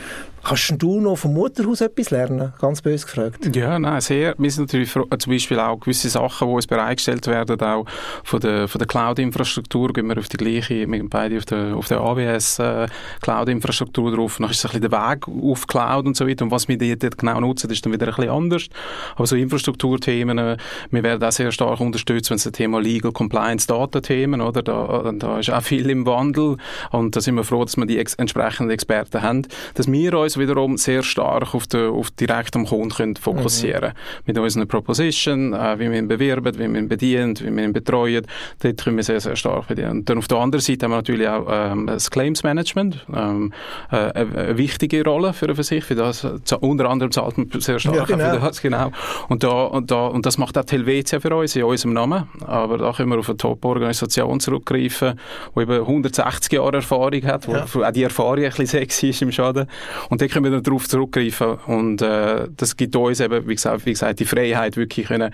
Kannst 0.48 0.82
du 0.82 1.02
noch 1.02 1.18
vom 1.18 1.34
Mutterhaus 1.34 1.82
etwas 1.82 2.10
lernen? 2.10 2.54
Ganz 2.60 2.82
böse 2.82 3.06
gefragt. 3.06 3.54
Ja, 3.54 3.78
nein, 3.78 4.00
sehr. 4.00 4.34
Wir 4.38 4.50
sind 4.50 4.72
natürlich 4.72 4.92
zum 4.94 5.34
Beispiel 5.34 5.60
auch 5.60 5.78
gewisse 5.78 6.08
Sachen, 6.08 6.48
die 6.48 6.54
uns 6.54 6.68
bereitgestellt 6.68 7.28
werden, 7.28 7.60
auch 7.60 7.86
von 8.24 8.40
der, 8.40 8.70
von 8.70 8.80
der 8.80 8.88
Cloud-Infrastruktur, 8.88 9.92
gehen 9.92 10.08
wir 10.08 10.18
auf 10.18 10.30
die 10.30 10.38
gleiche, 10.38 10.90
wir 10.90 11.10
beide 11.10 11.38
auf 11.38 11.44
der, 11.44 11.76
auf 11.76 11.90
der 11.90 12.00
AWS 12.00 12.60
äh, 12.60 12.88
Cloud-Infrastruktur 13.22 14.16
drauf. 14.16 14.38
Dann 14.40 14.50
ist 14.50 14.60
es 14.60 14.66
ein 14.66 14.80
bisschen 14.80 14.90
der 14.90 15.12
Weg 15.12 15.28
auf 15.58 15.68
Cloud 15.68 16.06
und 16.06 16.16
so 16.16 16.28
weiter. 16.28 16.46
Und 16.46 16.52
was 16.52 16.68
wir 16.68 16.78
dort 16.78 17.18
genau 17.18 17.40
nutzen, 17.40 17.70
ist 17.70 17.86
dann 17.86 17.94
wieder 17.94 18.08
ein 18.08 18.16
bisschen 18.16 18.32
anders. 18.32 18.68
Aber 19.16 19.28
so 19.28 19.36
Infrastrukturthemen, 19.36 20.38
äh, 20.38 20.58
wir 20.92 21.04
werden 21.04 21.24
auch 21.24 21.32
sehr 21.32 21.52
stark 21.52 21.80
unterstützt, 21.80 22.30
wenn 22.30 22.38
es 22.38 22.44
das 22.44 22.54
Thema 22.54 22.80
Legal 22.80 23.12
Compliance 23.12 23.68
Data-Themen, 23.68 24.42
oder? 24.42 24.62
Da, 24.62 25.12
da 25.16 25.40
ist 25.40 25.50
auch 25.50 25.62
viel 25.62 25.90
im 25.90 26.06
Wandel. 26.06 26.58
Und 26.92 27.16
da 27.16 27.22
sind 27.22 27.36
wir 27.36 27.44
froh, 27.44 27.64
dass 27.64 27.78
wir 27.78 27.86
die 27.86 27.98
ex 27.98 28.14
entsprechenden 28.16 28.72
Experten 28.72 29.22
haben, 29.22 29.48
dass 29.74 29.92
wir 29.92 30.14
uns 30.14 30.38
wiederum 30.38 30.78
sehr 30.78 31.04
stark 31.04 31.54
auf, 31.54 31.68
die, 31.68 31.78
auf 31.78 32.12
direkt 32.12 32.56
am 32.56 32.66
Kunden 32.66 32.90
können 32.90 33.16
fokussieren 33.16 33.90
mhm. 33.90 34.24
Mit 34.26 34.38
unseren 34.38 34.68
Proposition, 34.68 35.54
äh, 35.54 35.80
wie 35.80 35.90
wir 35.92 35.98
ihn 35.98 36.08
bewerben, 36.08 36.54
wie 36.56 36.68
wir 36.68 36.80
ihn 36.80 36.88
bedienen, 36.88 37.38
wie 37.40 37.56
wir 37.56 37.64
ihn 37.64 37.74
betreuen, 37.74 38.26
dort 38.62 38.84
können 38.84 38.98
wir 38.98 39.04
sehr, 39.04 39.20
sehr 39.20 39.36
stark 39.36 39.68
bedienen. 39.68 39.92
Und 39.92 40.10
dann 40.10 40.18
auf 40.18 40.28
der 40.28 40.38
anderen 40.38 40.62
Seite 40.62 40.86
haben 40.86 40.92
wir 40.92 40.98
natürlich 40.98 41.28
auch 41.28 41.48
ähm, 41.50 41.88
das 41.88 42.12
Claims 42.12 42.44
Management, 42.44 43.06
ähm, 43.14 43.54
äh, 43.92 43.96
eine, 43.96 44.58
wichtige 44.58 45.04
Rolle 45.04 45.34
für 45.34 45.47
eine 45.48 45.56
Versicherung, 45.56 45.88
für 45.88 45.96
das, 45.96 46.24
unter 46.60 46.90
anderem 46.90 47.12
zahlt 47.12 47.38
man 47.38 47.50
sehr 47.60 47.80
stark 47.80 47.96
ja, 47.96 48.04
genau. 48.06 48.34
für 48.34 48.40
das, 48.40 48.62
genau. 48.62 48.92
Und, 49.30 49.44
da, 49.44 49.64
und, 49.64 49.92
da, 49.92 50.08
und 50.08 50.26
das 50.26 50.38
macht 50.38 50.58
auch 50.58 50.64
die 50.64 50.76
Helvetia 50.76 51.20
für 51.20 51.36
uns 51.36 51.56
in 51.56 51.64
unserem 51.64 51.94
Namen, 51.94 52.28
aber 52.46 52.78
da 52.78 52.92
können 52.94 53.10
wir 53.10 53.20
auf 53.20 53.30
eine 53.30 53.38
Top-Organisation 53.38 54.40
zurückgreifen, 54.40 55.20
die 55.56 55.62
eben 55.62 55.80
160 55.80 56.54
Jahre 56.54 56.78
Erfahrung 56.78 57.24
hat, 57.24 57.48
wo 57.48 57.54
ja. 57.54 57.64
auch 57.64 57.92
die 57.92 58.04
Erfahrung 58.04 58.38
ein 58.38 58.50
bisschen 58.50 58.66
sexy 58.68 59.10
ist 59.10 59.22
im 59.22 59.32
Schaden. 59.32 59.68
Und 60.10 60.22
dann 60.22 60.30
können 60.30 60.52
wir 60.52 60.62
darauf 60.62 60.88
zurückgreifen 60.88 61.58
und 61.68 62.02
äh, 62.02 62.48
das 62.56 62.76
gibt 62.78 62.96
uns 62.96 63.20
eben, 63.20 63.48
wie 63.48 63.56
gesagt, 63.56 63.86
wie 63.86 63.92
gesagt 63.92 64.20
die 64.20 64.26
Freiheit, 64.26 64.78
wirklich 64.78 65.08
können 65.08 65.34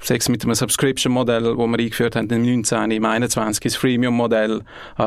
sechs 0.00 0.28
mit 0.28 0.44
einem 0.44 0.54
Subscription-Modell, 0.54 1.42
das 1.42 1.56
wir 1.56 1.78
eingeführt 1.78 2.16
haben, 2.16 2.28
im 2.28 2.42
19, 2.42 2.90
im 2.90 3.04
21 3.04 3.62
das 3.62 3.76
Freemium-Modell, 3.76 4.62
äh, 4.98 5.02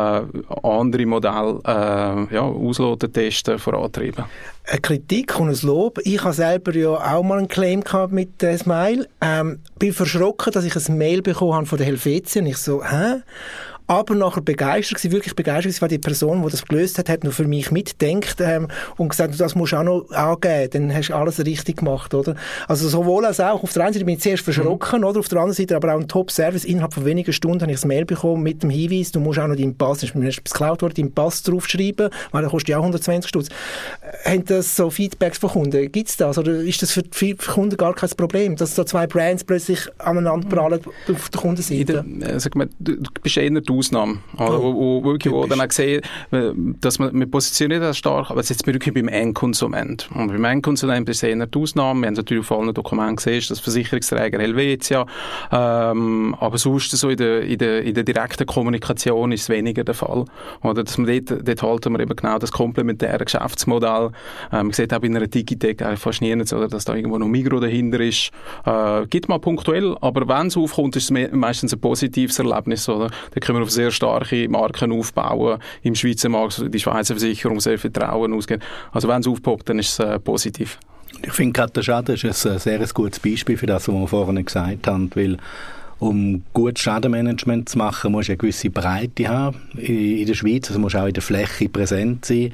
andere 0.63 1.05
Modelle 1.05 1.59
äh, 1.65 2.33
ja, 2.33 2.41
ausloten, 2.41 3.11
testen, 3.11 3.59
vorantreiben. 3.59 4.25
Eine 4.65 4.81
Kritik 4.81 5.39
und 5.39 5.49
ein 5.49 5.57
Lob. 5.61 5.99
Ich 6.03 6.21
habe 6.23 6.33
selber 6.33 6.75
ja 6.75 6.89
auch 6.89 7.23
mal 7.23 7.37
einen 7.37 7.47
Claim 7.47 7.83
gehabt 7.83 8.11
mit 8.11 8.43
äh, 8.43 8.57
Smile. 8.57 9.07
Ähm, 9.21 9.59
bin 9.79 9.93
verschrocken, 9.93 10.51
dass 10.51 10.65
ich 10.65 10.75
ein 10.75 10.97
Mail 10.97 11.21
bekommen 11.21 11.53
habe 11.53 11.65
von 11.65 11.77
der 11.77 11.87
Helvetia 11.87 12.41
und 12.41 12.47
ich 12.47 12.57
so, 12.57 12.83
hä? 12.83 13.21
Aber 13.87 14.15
nachher 14.15 14.41
begeistert 14.41 14.97
gewesen, 14.97 15.11
wirklich 15.13 15.35
begeistert 15.35 15.63
gewesen, 15.63 15.81
weil 15.81 15.89
die 15.89 15.97
Person, 15.97 16.43
die 16.43 16.51
das 16.51 16.65
gelöst 16.65 16.97
hat, 16.97 17.09
hat 17.09 17.23
noch 17.23 17.31
für 17.31 17.47
mich 17.47 17.71
mitdenkt 17.71 18.35
ähm, 18.39 18.67
und 18.97 19.09
gesagt, 19.09 19.39
das 19.39 19.55
musst 19.55 19.73
du 19.73 19.77
auch 19.77 19.83
noch 19.83 20.11
angeben, 20.11 20.69
dann 20.71 20.93
hast 20.93 21.09
du 21.09 21.15
alles 21.15 21.43
richtig 21.43 21.77
gemacht, 21.77 22.13
oder? 22.13 22.35
Also 22.67 22.89
sowohl 22.89 23.25
als 23.25 23.39
auch, 23.39 23.63
auf 23.63 23.73
der 23.73 23.85
einen 23.85 23.93
Seite 23.93 24.05
bin 24.05 24.15
ich 24.15 24.21
zuerst 24.21 24.43
verschrocken, 24.43 24.99
mhm. 24.99 25.07
oder? 25.07 25.19
Auf 25.19 25.29
der 25.29 25.39
anderen 25.39 25.55
Seite 25.55 25.75
aber 25.75 25.93
auch 25.93 25.99
ein 25.99 26.07
Top-Service. 26.07 26.65
Innerhalb 26.65 26.93
von 26.93 27.05
wenigen 27.05 27.31
Stunden 27.31 27.61
habe 27.61 27.71
ich 27.71 27.83
ein 27.83 27.87
Mail 27.87 28.05
bekommen 28.05 28.43
mit 28.43 28.63
dem 28.63 28.69
Hinweis, 28.69 29.11
du 29.11 29.19
musst 29.19 29.39
auch 29.39 29.47
noch 29.47 29.55
deinen 29.55 29.77
Pass, 29.77 30.03
ist 30.03 30.15
mir 30.15 30.29
geklaut 30.29 30.81
worden, 30.81 30.93
deinen 30.95 31.13
Pass 31.13 31.43
draufschreiben, 31.43 32.09
weil 32.31 32.41
der 32.41 32.51
kostet 32.51 32.69
ja 32.69 32.77
auch 32.77 32.81
120 32.81 33.29
Stutz. 33.29 33.49
Äh, 34.23 34.31
haben 34.31 34.45
das 34.45 34.75
so 34.75 34.89
Feedbacks 34.89 35.37
von 35.37 35.49
Kunden? 35.49 35.91
Gibt 35.91 36.09
es 36.09 36.17
das? 36.17 36.37
Oder 36.37 36.55
ist 36.55 36.81
das 36.81 36.91
für 36.91 37.03
die 37.03 37.35
Kunden 37.35 37.77
gar 37.77 37.93
kein 37.93 38.09
Problem, 38.09 38.55
dass 38.55 38.75
so 38.75 38.83
zwei 38.83 39.07
Brands 39.07 39.43
plötzlich 39.43 39.79
aneinander 39.99 40.47
prallen 40.49 40.81
auf 41.11 41.29
der 41.29 41.41
Kundenseite? 41.41 42.05
Äh, 42.21 42.39
sag 42.39 42.55
mal, 42.55 42.67
du 42.79 42.97
bist 43.21 43.37
eher 43.37 43.51
Ausnahme. 43.77 44.19
Oder, 44.35 44.61
wo, 44.61 44.73
wo, 44.73 45.03
wirklich, 45.03 45.33
wo 45.33 45.45
dann 45.45 45.61
auch 45.61 45.67
gesehen, 45.67 46.01
dass 46.81 46.99
man, 46.99 47.17
wir 47.17 47.27
positionieren 47.27 47.83
das 47.83 47.97
stark, 47.97 48.31
aber 48.31 48.41
jetzt 48.41 48.65
wirklich 48.65 48.93
beim 48.93 49.07
Endkonsument. 49.07 50.09
Und 50.13 50.27
beim 50.27 50.43
Endkonsument 50.43 51.07
ist 51.09 51.17
es 51.17 51.23
eher 51.23 51.45
die 51.45 51.59
Ausnahme. 51.59 52.01
Wir 52.01 52.07
haben 52.07 52.13
natürlich 52.15 52.49
auf 52.49 52.57
allen 52.57 52.73
Dokumenten 52.73 53.17
gesehen, 53.17 53.43
dass 53.49 53.59
Versicherungsträger 53.59 54.39
Helvetia, 54.39 55.05
ähm, 55.51 56.35
aber 56.39 56.57
sonst 56.57 56.91
so 56.91 57.09
in 57.09 57.17
der, 57.17 57.41
in, 57.41 57.57
der, 57.57 57.83
in 57.83 57.93
der 57.93 58.03
direkten 58.03 58.45
Kommunikation 58.45 59.31
ist 59.31 59.43
es 59.43 59.49
weniger 59.49 59.83
der 59.83 59.93
Fall. 59.93 60.25
Oder, 60.63 60.83
dass 60.83 60.97
man 60.97 61.07
dort, 61.07 61.47
dort 61.47 61.63
halten 61.63 61.93
wir 61.93 61.99
eben 61.99 62.15
genau 62.15 62.37
das 62.37 62.51
komplementäre 62.51 63.23
Geschäftsmodell. 63.23 64.11
Ähm, 64.51 64.67
man 64.67 64.71
sieht 64.71 64.93
auch 64.93 64.99
bei 64.99 65.07
einer 65.07 65.27
Digitec 65.27 65.83
fast 65.97 66.21
nie 66.21 66.35
nicht, 66.35 66.53
oder, 66.53 66.67
dass 66.67 66.85
da 66.85 66.95
irgendwo 66.95 67.17
noch 67.17 67.27
Migro 67.27 67.59
dahinter 67.59 67.99
ist. 67.99 68.31
Äh, 68.65 69.05
gibt 69.07 69.29
mal 69.29 69.39
punktuell, 69.39 69.95
aber 70.01 70.27
wenn 70.27 70.47
es 70.47 70.57
aufkommt, 70.57 70.95
ist 70.95 71.11
es 71.11 71.31
meistens 71.31 71.73
ein 71.73 71.79
positives 71.79 72.39
Erlebnis, 72.39 72.87
oder? 72.89 73.09
Da 73.31 73.39
können 73.39 73.59
wir 73.59 73.63
auf 73.67 73.71
sehr 73.73 73.91
starke 73.91 74.47
Marken 74.49 74.91
aufbauen 74.91 75.59
im 75.83 75.95
Schweizer 75.95 76.29
Markt, 76.29 76.63
die 76.73 76.79
Schweizer 76.79 77.15
Versicherung 77.15 77.59
sehr 77.59 77.77
Vertrauen 77.77 78.33
ausgehen. 78.33 78.61
Also 78.91 79.07
wenn 79.07 79.21
es 79.21 79.27
aufpoppt, 79.27 79.69
dann 79.69 79.79
ist 79.79 79.99
es 79.99 79.99
äh, 79.99 80.19
positiv. 80.19 80.79
Ich 81.21 81.33
finde 81.33 81.53
gerade 81.53 81.73
der 81.73 81.83
Schaden 81.83 82.15
ist 82.15 82.45
ein 82.45 82.59
sehr 82.59 82.79
gutes 82.93 83.19
Beispiel 83.19 83.57
für 83.57 83.65
das, 83.65 83.87
was 83.87 83.95
wir 83.95 84.07
vorhin 84.07 84.43
gesagt 84.43 84.87
haben, 84.87 85.09
weil 85.15 85.37
um 85.99 86.43
gutes 86.53 86.83
Schadenmanagement 86.83 87.69
zu 87.69 87.77
machen, 87.79 88.11
musst 88.11 88.29
du 88.29 88.33
eine 88.33 88.37
gewisse 88.37 88.69
Breite 88.69 89.27
haben 89.27 89.57
in, 89.77 90.27
der 90.27 90.35
Schweiz, 90.35 90.67
also 90.67 90.79
musst 90.79 90.95
auch 90.95 91.07
in 91.07 91.13
der 91.13 91.23
Fläche 91.23 91.69
präsent 91.69 92.23
sein, 92.23 92.53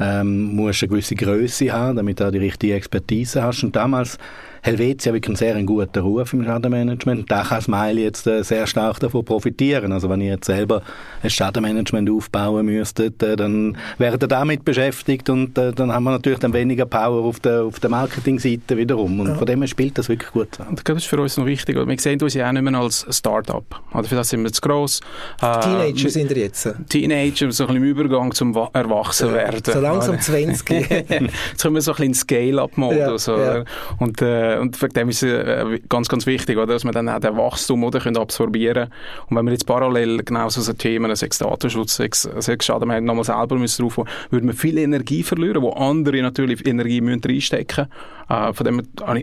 ähm, 0.00 0.56
musst 0.56 0.82
eine 0.82 0.88
gewisse 0.88 1.14
Größe 1.14 1.70
haben, 1.70 1.96
damit 1.96 2.18
du 2.18 2.26
auch 2.26 2.30
die 2.30 2.38
richtige 2.38 2.74
Expertise 2.74 3.42
hast. 3.42 3.62
Und 3.62 3.76
damals 3.76 4.16
Helvetia 4.62 5.12
wirklich 5.12 5.28
einen 5.28 5.36
sehr 5.36 5.62
guten 5.62 5.98
Ruf 6.00 6.32
im 6.32 6.44
Schadenmanagement. 6.44 7.30
Da 7.30 7.42
kann 7.42 7.60
Smiley 7.60 8.02
jetzt 8.02 8.26
äh, 8.26 8.42
sehr 8.42 8.66
stark 8.66 9.00
davon 9.00 9.24
profitieren. 9.24 9.92
Also 9.92 10.08
wenn 10.08 10.20
ihr 10.20 10.32
jetzt 10.32 10.46
selber 10.46 10.82
ein 11.22 11.30
Schadenmanagement 11.30 12.10
aufbauen 12.10 12.66
müsstet, 12.66 13.22
äh, 13.22 13.36
dann 13.36 13.76
wäret 13.98 14.22
ihr 14.22 14.28
damit 14.28 14.64
beschäftigt 14.64 15.30
und 15.30 15.56
äh, 15.58 15.72
dann 15.72 15.92
haben 15.92 16.04
wir 16.04 16.10
natürlich 16.10 16.38
dann 16.38 16.52
weniger 16.52 16.86
Power 16.86 17.24
auf 17.24 17.40
der, 17.40 17.64
auf 17.64 17.80
der 17.80 17.90
Marketingseite 17.90 18.76
wiederum. 18.76 19.20
Und 19.20 19.28
ja. 19.28 19.34
von 19.34 19.46
dem 19.46 19.60
her 19.60 19.68
spielt 19.68 19.98
das 19.98 20.08
wirklich 20.08 20.30
gut 20.32 20.54
zusammen. 20.54 20.76
Ich 20.78 20.84
glaube, 20.84 20.96
das 20.96 21.04
ist 21.04 21.10
für 21.10 21.20
uns 21.20 21.36
noch 21.36 21.46
wichtig. 21.46 21.76
Wir 21.76 21.98
sehen 21.98 22.20
uns 22.20 22.34
ja 22.34 22.48
auch 22.48 22.52
nicht 22.52 22.62
mehr 22.62 22.74
als 22.74 23.06
Start-up. 23.10 23.80
Also 23.92 24.08
für 24.08 24.16
das 24.16 24.28
sind 24.28 24.42
wir 24.42 24.52
zu 24.52 24.60
gross. 24.60 25.00
Teenager 25.40 26.06
äh, 26.06 26.10
sind 26.10 26.30
wir 26.30 26.36
jetzt. 26.36 26.68
Teenager, 26.88 27.50
so 27.52 27.64
ein 27.64 27.68
bisschen 27.68 27.76
im 27.76 27.84
Übergang 27.84 28.32
zum 28.32 28.54
Erwachsenwerden. 28.72 29.62
So 29.64 29.80
langsam 29.80 30.20
20. 30.20 30.68
jetzt 31.08 31.62
kommen 31.62 31.74
wir 31.74 31.82
so 31.82 31.92
ein 31.92 31.96
bisschen 31.96 32.04
in 32.06 32.14
Scale-up-Modus. 32.14 33.26
Ja, 33.26 33.56
ja. 33.58 33.64
Und 33.98 34.20
äh, 34.22 34.47
und 34.56 34.80
wegen 34.80 34.94
dem 34.94 35.08
ist 35.08 35.22
es 35.22 35.32
äh, 35.32 35.80
ganz, 35.88 36.08
ganz 36.08 36.26
wichtig, 36.26 36.56
oder, 36.56 36.74
dass 36.74 36.84
wir 36.84 36.92
dann 36.92 37.08
auch 37.08 37.20
den 37.20 37.36
Wachstum 37.36 37.84
oder, 37.84 38.00
können 38.00 38.16
absorbieren 38.16 38.90
Und 39.28 39.36
wenn 39.36 39.44
wir 39.44 39.52
jetzt 39.52 39.66
parallel 39.66 40.22
genau 40.24 40.48
so 40.48 40.72
Themen, 40.72 41.14
sechs 41.16 41.38
Datenschutz, 41.38 41.96
sechs, 41.96 42.28
sechs 42.38 42.66
Schaden, 42.66 43.04
nochmal 43.04 43.24
selber 43.24 43.56
müssen 43.56 43.82
drauf, 43.82 44.04
würden 44.30 44.46
wir 44.46 44.54
viel 44.54 44.78
Energie 44.78 45.22
verlieren, 45.22 45.62
wo 45.62 45.70
andere 45.70 46.22
natürlich 46.22 46.66
Energie 46.66 47.00
müssen 47.00 47.22
reinstecken 47.24 47.86
müssen. 47.86 48.18
Äh, 48.28 48.52
von 48.52 48.64
dem 48.64 48.82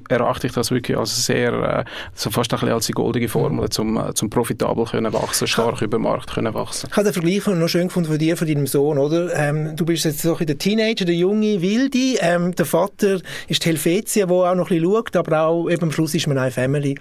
erachte 0.09 0.47
ich 0.47 0.53
das 0.53 0.71
wirklich 0.71 0.97
als 0.97 1.25
sehr, 1.25 1.53
äh, 1.53 1.83
so 2.13 2.29
fast 2.31 2.51
ein 2.53 2.59
bisschen 2.59 2.73
als 2.73 2.87
die 2.87 2.93
goldige 2.93 3.29
Formel, 3.29 3.69
zum, 3.69 3.97
äh, 3.97 4.13
zum 4.13 4.29
profitabel 4.29 4.85
können 4.85 5.13
wachsen, 5.13 5.47
stark 5.47 5.81
über 5.81 5.97
den 5.97 6.03
Markt 6.03 6.33
können 6.33 6.53
wachsen. 6.53 6.87
Ich 6.89 6.97
habe 6.97 7.05
den 7.05 7.13
Vergleich 7.13 7.45
noch 7.45 7.67
schön 7.67 7.87
gefunden 7.87 8.09
von 8.09 8.17
dir, 8.17 8.35
von 8.35 8.47
deinem 8.47 8.67
Sohn, 8.67 8.97
oder? 8.97 9.33
Ähm, 9.35 9.75
du 9.75 9.85
bist 9.85 10.05
jetzt 10.05 10.21
so 10.21 10.35
der 10.35 10.57
Teenager, 10.57 11.05
der 11.05 11.15
junge 11.15 11.61
Wilde, 11.61 12.17
ähm, 12.19 12.55
der 12.55 12.65
Vater 12.65 13.19
ist 13.47 13.63
die 13.63 13.69
Helvetia, 13.69 14.27
wo 14.27 14.43
auch 14.43 14.55
noch 14.55 14.71
ein 14.71 14.79
bisschen 14.79 14.91
schaut, 14.91 15.14
aber 15.15 15.41
auch 15.41 15.69
eben 15.69 15.83
am 15.83 15.91
Schluss 15.91 16.13
ist 16.13 16.27
man 16.27 16.37
eine 16.37 16.51
Family. 16.51 16.95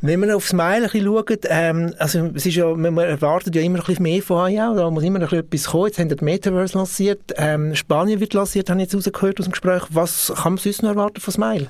Wenn 0.00 0.20
man 0.20 0.30
aufs 0.30 0.52
Mail 0.52 0.82
ein 0.84 0.90
bisschen 0.90 1.04
schaut, 1.04 1.38
ähm, 1.48 1.94
also 1.98 2.30
es 2.34 2.46
ist 2.46 2.56
ja, 2.56 2.74
man 2.74 2.96
erwartet 2.98 3.54
ja 3.54 3.62
immer 3.62 3.78
ein 3.78 3.84
bisschen 3.84 4.02
mehr 4.02 4.22
von 4.22 4.38
auch, 4.38 4.76
da 4.76 4.90
muss 4.90 5.04
immer 5.04 5.18
ein 5.18 5.22
bisschen 5.22 5.40
etwas 5.40 5.64
kommen. 5.66 5.86
Jetzt 5.86 5.98
haben 5.98 6.08
die 6.08 6.24
Metaverse 6.24 6.78
lanciert, 6.78 7.34
ähm, 7.36 7.74
Spanien 7.74 8.20
wird 8.20 8.34
lanciert, 8.34 8.70
habe 8.70 8.80
ich 8.80 8.92
jetzt 8.92 8.94
rausgehört 8.94 9.40
aus 9.40 9.46
dem 9.46 9.52
Gespräch. 9.52 9.82
Was 9.90 10.32
kann 10.34 10.54
man 10.54 10.58
sonst 10.58 10.82
noch 10.82 10.90
erwarten 10.90 11.20
von 11.20 11.32
Smile? 11.32 11.68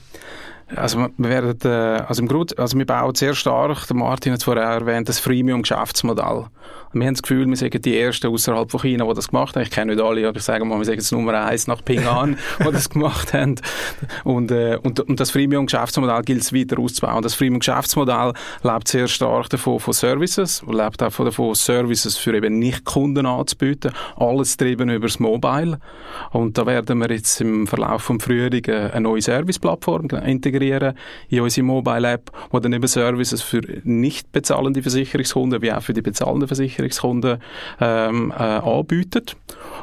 Also 0.76 1.08
wir 1.16 1.28
werden, 1.28 1.58
äh, 1.64 2.02
also 2.06 2.22
im 2.22 2.28
Grunde, 2.28 2.56
also 2.58 2.78
wir 2.78 2.86
bauen 2.86 3.14
sehr 3.14 3.34
stark, 3.34 3.86
der 3.88 3.96
Martin 3.96 4.32
hat 4.32 4.38
es 4.38 4.44
vorher 4.44 4.64
erwähnt, 4.64 5.08
das 5.08 5.18
Freemium-Geschäftsmodell. 5.18 6.46
Wir 6.92 7.06
haben 7.06 7.14
das 7.14 7.22
Gefühl, 7.22 7.48
wir 7.48 7.56
sind 7.56 7.84
die 7.84 7.98
Ersten 7.98 8.26
außerhalb 8.26 8.68
von 8.68 8.80
China, 8.80 9.04
die 9.06 9.14
das 9.14 9.28
gemacht 9.28 9.54
haben. 9.54 9.62
Ich 9.62 9.70
kenne 9.70 9.94
nicht 9.94 10.04
alle, 10.04 10.26
aber 10.26 10.36
ich 10.36 10.42
sage 10.42 10.64
mal, 10.64 10.76
wir 10.76 10.84
sind 10.84 10.96
jetzt 10.96 11.12
Nummer 11.12 11.34
eins 11.34 11.68
nach 11.68 11.84
Ping 11.84 12.04
An, 12.04 12.36
die 12.58 12.72
das 12.72 12.90
gemacht 12.90 13.32
haben. 13.32 13.56
Und, 14.24 14.50
äh, 14.50 14.76
und, 14.82 14.98
und 14.98 15.20
das 15.20 15.30
Freemium-Geschäftsmodell 15.30 16.22
gilt 16.22 16.42
es 16.42 16.52
weiter 16.52 16.80
auszubauen. 16.80 17.22
Das 17.22 17.34
Freemium-Geschäftsmodell 17.34 18.32
lebt 18.64 18.88
sehr 18.88 19.06
stark 19.06 19.50
davon 19.50 19.78
von 19.78 19.92
Services, 19.94 20.64
lebt 20.68 21.02
auch 21.02 21.16
davon, 21.16 21.54
Services 21.54 22.16
für 22.16 22.34
eben 22.34 22.58
Nicht-Kunden 22.58 23.24
anzubieten. 23.24 23.92
Alles 24.16 24.56
getrieben 24.56 24.90
über 24.90 25.06
das 25.06 25.20
Mobile. 25.20 25.78
Und 26.32 26.58
da 26.58 26.66
werden 26.66 26.98
wir 26.98 27.10
jetzt 27.10 27.40
im 27.40 27.68
Verlauf 27.68 28.08
des 28.08 28.24
Frühling 28.24 28.68
eine 28.68 29.00
neue 29.00 29.22
Service-Plattform 29.22 30.08
integrieren 30.08 30.59
integrieren 30.60 30.94
in 31.28 31.40
unsere 31.40 31.64
Mobile 31.64 32.12
App, 32.12 32.30
wo 32.50 32.58
dann 32.58 32.72
eben 32.72 32.86
Services 32.86 33.42
für 33.42 33.60
nicht 33.84 34.32
bezahlende 34.32 34.82
Versicherungskunden 34.82 35.62
wie 35.62 35.72
auch 35.72 35.82
für 35.82 35.92
die 35.92 36.02
bezahlenden 36.02 36.48
Versicherungskunden 36.48 37.38
ähm, 37.80 38.32
äh, 38.36 38.42
anbietet. 38.42 39.36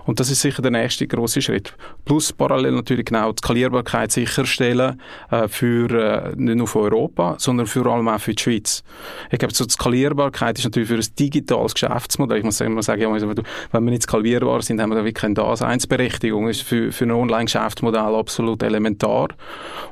Und 0.05 0.19
das 0.19 0.29
ist 0.29 0.41
sicher 0.41 0.61
der 0.61 0.71
nächste 0.71 1.05
große 1.05 1.41
Schritt. 1.41 1.73
Plus 2.05 2.31
parallel 2.31 2.71
natürlich 2.71 3.05
genau 3.05 3.31
die 3.31 3.39
Skalierbarkeit 3.39 4.11
sicherstellen 4.11 5.01
äh, 5.31 5.47
für 5.47 5.91
äh, 5.91 6.35
nicht 6.35 6.57
nur 6.57 6.67
für 6.67 6.79
Europa, 6.79 7.35
sondern 7.39 7.67
vor 7.67 7.85
allem 7.87 8.07
auch 8.07 8.19
für 8.19 8.33
die 8.33 8.41
Schweiz. 8.41 8.83
Ich 9.31 9.39
glaube, 9.39 9.53
so 9.53 9.65
die 9.65 9.71
Skalierbarkeit 9.71 10.57
ist 10.57 10.65
natürlich 10.65 10.87
für 10.87 10.95
ein 10.95 11.15
digitales 11.19 11.73
Geschäftsmodell. 11.73 12.37
Ich 12.37 12.43
muss 12.43 12.61
immer 12.61 12.83
sagen, 12.83 13.01
wenn 13.13 13.83
wir 13.83 13.91
nicht 13.91 14.03
skalierbar 14.03 14.61
sind, 14.61 14.81
haben 14.81 14.89
wir 14.89 14.95
da 14.95 15.01
wirklich 15.01 15.15
keine 15.15 15.33
Daseinsberechtigung. 15.33 16.47
Das 16.47 16.57
ist 16.57 16.67
für, 16.67 16.91
für 16.91 17.05
ein 17.05 17.11
Online-Geschäftsmodell 17.11 18.15
absolut 18.15 18.63
elementar. 18.63 19.29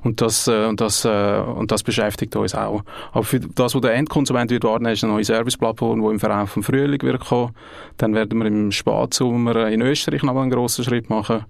Und 0.03 0.21
das, 0.21 0.47
äh, 0.47 0.65
und 0.75 0.81
das, 0.81 1.05
äh, 1.05 1.39
und 1.39 1.71
das 1.71 1.83
beschäftigt 1.83 2.35
uns 2.35 2.53
auch. 2.53 2.83
Aber 3.13 3.23
für 3.23 3.39
das, 3.39 3.75
was 3.75 3.81
der 3.81 3.93
Endkonsument 3.93 4.51
wird 4.51 4.65
warten, 4.65 4.85
ist 4.87 5.05
eine 5.05 5.13
neue 5.13 5.23
Serviceplattform, 5.23 6.01
die 6.01 6.07
im 6.09 6.19
Verlauf 6.19 6.49
vom 6.49 6.63
Frühling 6.63 7.01
wird 7.01 7.21
kommen. 7.21 7.53
Dann 7.95 8.13
werden 8.13 8.37
wir 8.39 8.45
im 8.45 8.73
Spätsommer 8.73 9.69
in 9.69 9.81
Österreich 9.81 10.21
noch 10.23 10.35
einen 10.35 10.51
grossen 10.51 10.83
Schritt 10.83 11.09
machen 11.09 11.45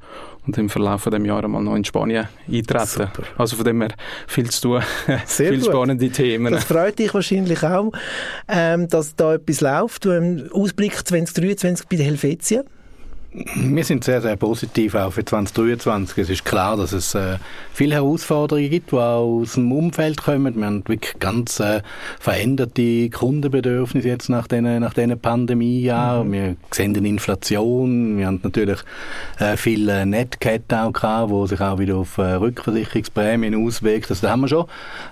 und 0.45 0.55
im 0.59 0.69
Verlauf 0.69 1.01
von 1.01 1.11
dem 1.11 1.25
Jahr 1.25 1.47
mal 1.47 1.63
noch 1.63 1.75
in 1.75 1.83
Spanien 1.83 2.27
eintreten. 2.47 2.85
Super. 2.85 3.23
Also 3.35 3.55
von 3.55 3.65
dem 3.65 3.81
her 3.81 3.95
viel 4.27 4.47
zu 4.51 4.61
tun, 4.61 4.83
Sehr 5.25 5.49
viel 5.49 5.63
spannende 5.63 6.09
Themen. 6.11 6.53
Das 6.53 6.65
freut 6.65 6.99
dich 6.99 7.11
wahrscheinlich 7.11 7.63
auch, 7.63 7.91
ähm, 8.47 8.87
dass 8.87 9.15
da 9.15 9.33
etwas 9.33 9.61
läuft. 9.61 10.05
Du, 10.05 10.11
im 10.11 10.51
Ausblick 10.51 10.95
2023 11.07 11.87
bei 11.87 11.95
der 11.95 12.05
Helvetia. 12.05 12.63
Wir 13.37 13.83
sind 13.83 14.05
sehr, 14.05 14.21
sehr 14.21 14.37
positiv 14.37 14.95
auch 14.95 15.11
für 15.11 15.25
2023. 15.25 16.19
Es 16.19 16.29
ist 16.29 16.45
klar, 16.45 16.77
dass 16.77 16.93
es 16.93 17.15
äh, 17.15 17.35
viele 17.73 17.95
Herausforderungen 17.95 18.69
gibt, 18.69 18.93
die 18.93 18.95
auch 18.95 19.41
aus 19.41 19.55
dem 19.55 19.73
Umfeld 19.73 20.23
kommen. 20.23 20.55
Wir 20.55 20.65
haben 20.65 20.87
wirklich 20.87 21.19
ganz 21.19 21.59
äh, 21.59 21.81
veränderte 22.17 23.09
Kundenbedürfnisse 23.09 24.07
jetzt 24.07 24.29
nach 24.29 24.47
diesen 24.47 24.79
nach 24.79 24.93
den 24.93 25.19
Pandemiejahren. 25.19 26.29
Mhm. 26.29 26.31
Wir 26.31 26.55
sehen 26.71 26.95
eine 26.95 27.09
Inflation. 27.09 28.17
Wir 28.17 28.27
haben 28.27 28.39
natürlich 28.41 28.79
äh, 29.39 29.57
viele 29.57 30.05
Netcat 30.05 30.73
auch 30.73 30.93
gehabt, 30.93 31.29
die 31.29 31.47
sich 31.47 31.59
auch 31.59 31.77
wieder 31.77 31.97
auf 31.97 32.17
äh, 32.17 32.35
Rückversicherungsprämien 32.35 33.67
auswirkt. 33.67 34.11
Also 34.11 34.27
da 34.27 34.31
haben 34.31 34.41
wir 34.41 34.47
schon 34.47 34.65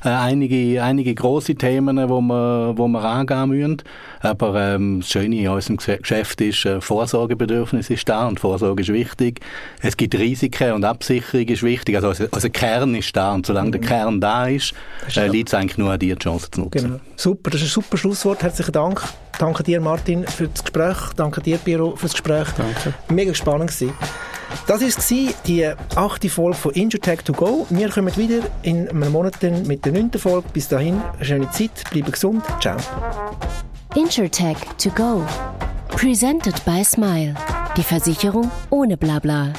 äh, 0.06 0.10
einige, 0.10 0.82
einige 0.82 1.14
grosse 1.14 1.56
Themen, 1.56 1.98
wo 2.08 2.22
wir, 2.22 2.74
wo 2.78 2.88
wir 2.88 3.04
angehen 3.04 3.50
müssen. 3.50 3.82
Aber 4.22 4.58
ähm, 4.58 5.02
das 5.02 5.10
Schöne 5.10 5.36
in 5.36 5.50
unserem 5.50 5.76
Geschäft 5.76 6.40
ist, 6.40 6.66
äh, 6.66 6.80
Vorsorgebedürfnis 6.80 7.90
ist 7.90 8.08
da 8.08 8.13
und 8.22 8.40
Vorsorge 8.40 8.82
ist 8.82 8.92
wichtig. 8.92 9.42
Es 9.82 9.98
gibt 9.98 10.16
Risiken 10.16 10.74
und 10.74 10.86
Absicherung 10.86 11.48
ist 11.48 11.64
wichtig. 11.64 11.96
Also 11.96 12.26
unser 12.32 12.50
Kern 12.50 12.96
ist 12.96 13.16
da 13.16 13.34
und 13.34 13.46
solange 13.46 13.68
mhm. 13.68 13.72
der 13.72 13.82
Kern 13.82 14.22
da 14.22 14.48
ist, 14.48 14.74
äh, 15.16 15.28
liegt 15.28 15.50
es 15.50 15.54
eigentlich 15.54 15.78
nur 15.78 15.92
an 15.92 16.00
dir, 16.00 16.16
die 16.16 16.24
Chance 16.24 16.50
zu 16.52 16.62
nutzen. 16.62 16.84
Genau. 16.84 17.00
Super, 17.16 17.52
das 17.52 17.62
ist 17.62 17.68
ein 17.68 17.82
super 17.82 17.98
Schlusswort. 17.98 18.44
Herzlichen 18.44 18.72
Dank. 18.72 19.02
Danke 19.40 19.64
dir, 19.64 19.82
Martin, 19.82 20.26
für 20.28 20.48
das 20.48 20.64
Gespräch. 20.64 20.98
Danke 21.16 21.42
dir, 21.42 21.58
Piero, 21.58 21.96
für 21.96 22.06
das 22.06 22.14
Gespräch. 22.14 22.48
Danke. 22.56 22.94
Mega 23.10 23.34
spannend 23.34 23.72
gewesen. 23.72 23.94
Das 24.68 24.82
war 24.82 25.34
die 25.48 25.72
achte 25.96 26.30
Folge 26.30 26.58
von 26.58 26.72
Injurtech 26.74 27.24
to 27.24 27.34
go. 27.34 27.66
Wir 27.70 27.90
kommen 27.90 28.16
wieder 28.16 28.42
in 28.62 28.88
einem 28.88 29.12
Monat 29.12 29.42
mit 29.66 29.84
der 29.84 29.92
neunten 29.92 30.20
Folge. 30.20 30.48
Bis 30.54 30.68
dahin, 30.68 31.02
eine 31.16 31.26
schöne 31.26 31.50
Zeit, 31.52 31.72
bleibe 31.92 32.12
gesund. 32.12 32.44
Ciao. 32.62 32.78
Insurtech 33.96 34.58
to 34.78 34.90
go. 34.92 35.26
Presented 35.90 36.64
by 36.66 36.84
Smile. 36.84 37.36
Die 37.76 37.82
Versicherung 37.82 38.52
ohne 38.70 38.98
Blabla. 38.98 39.52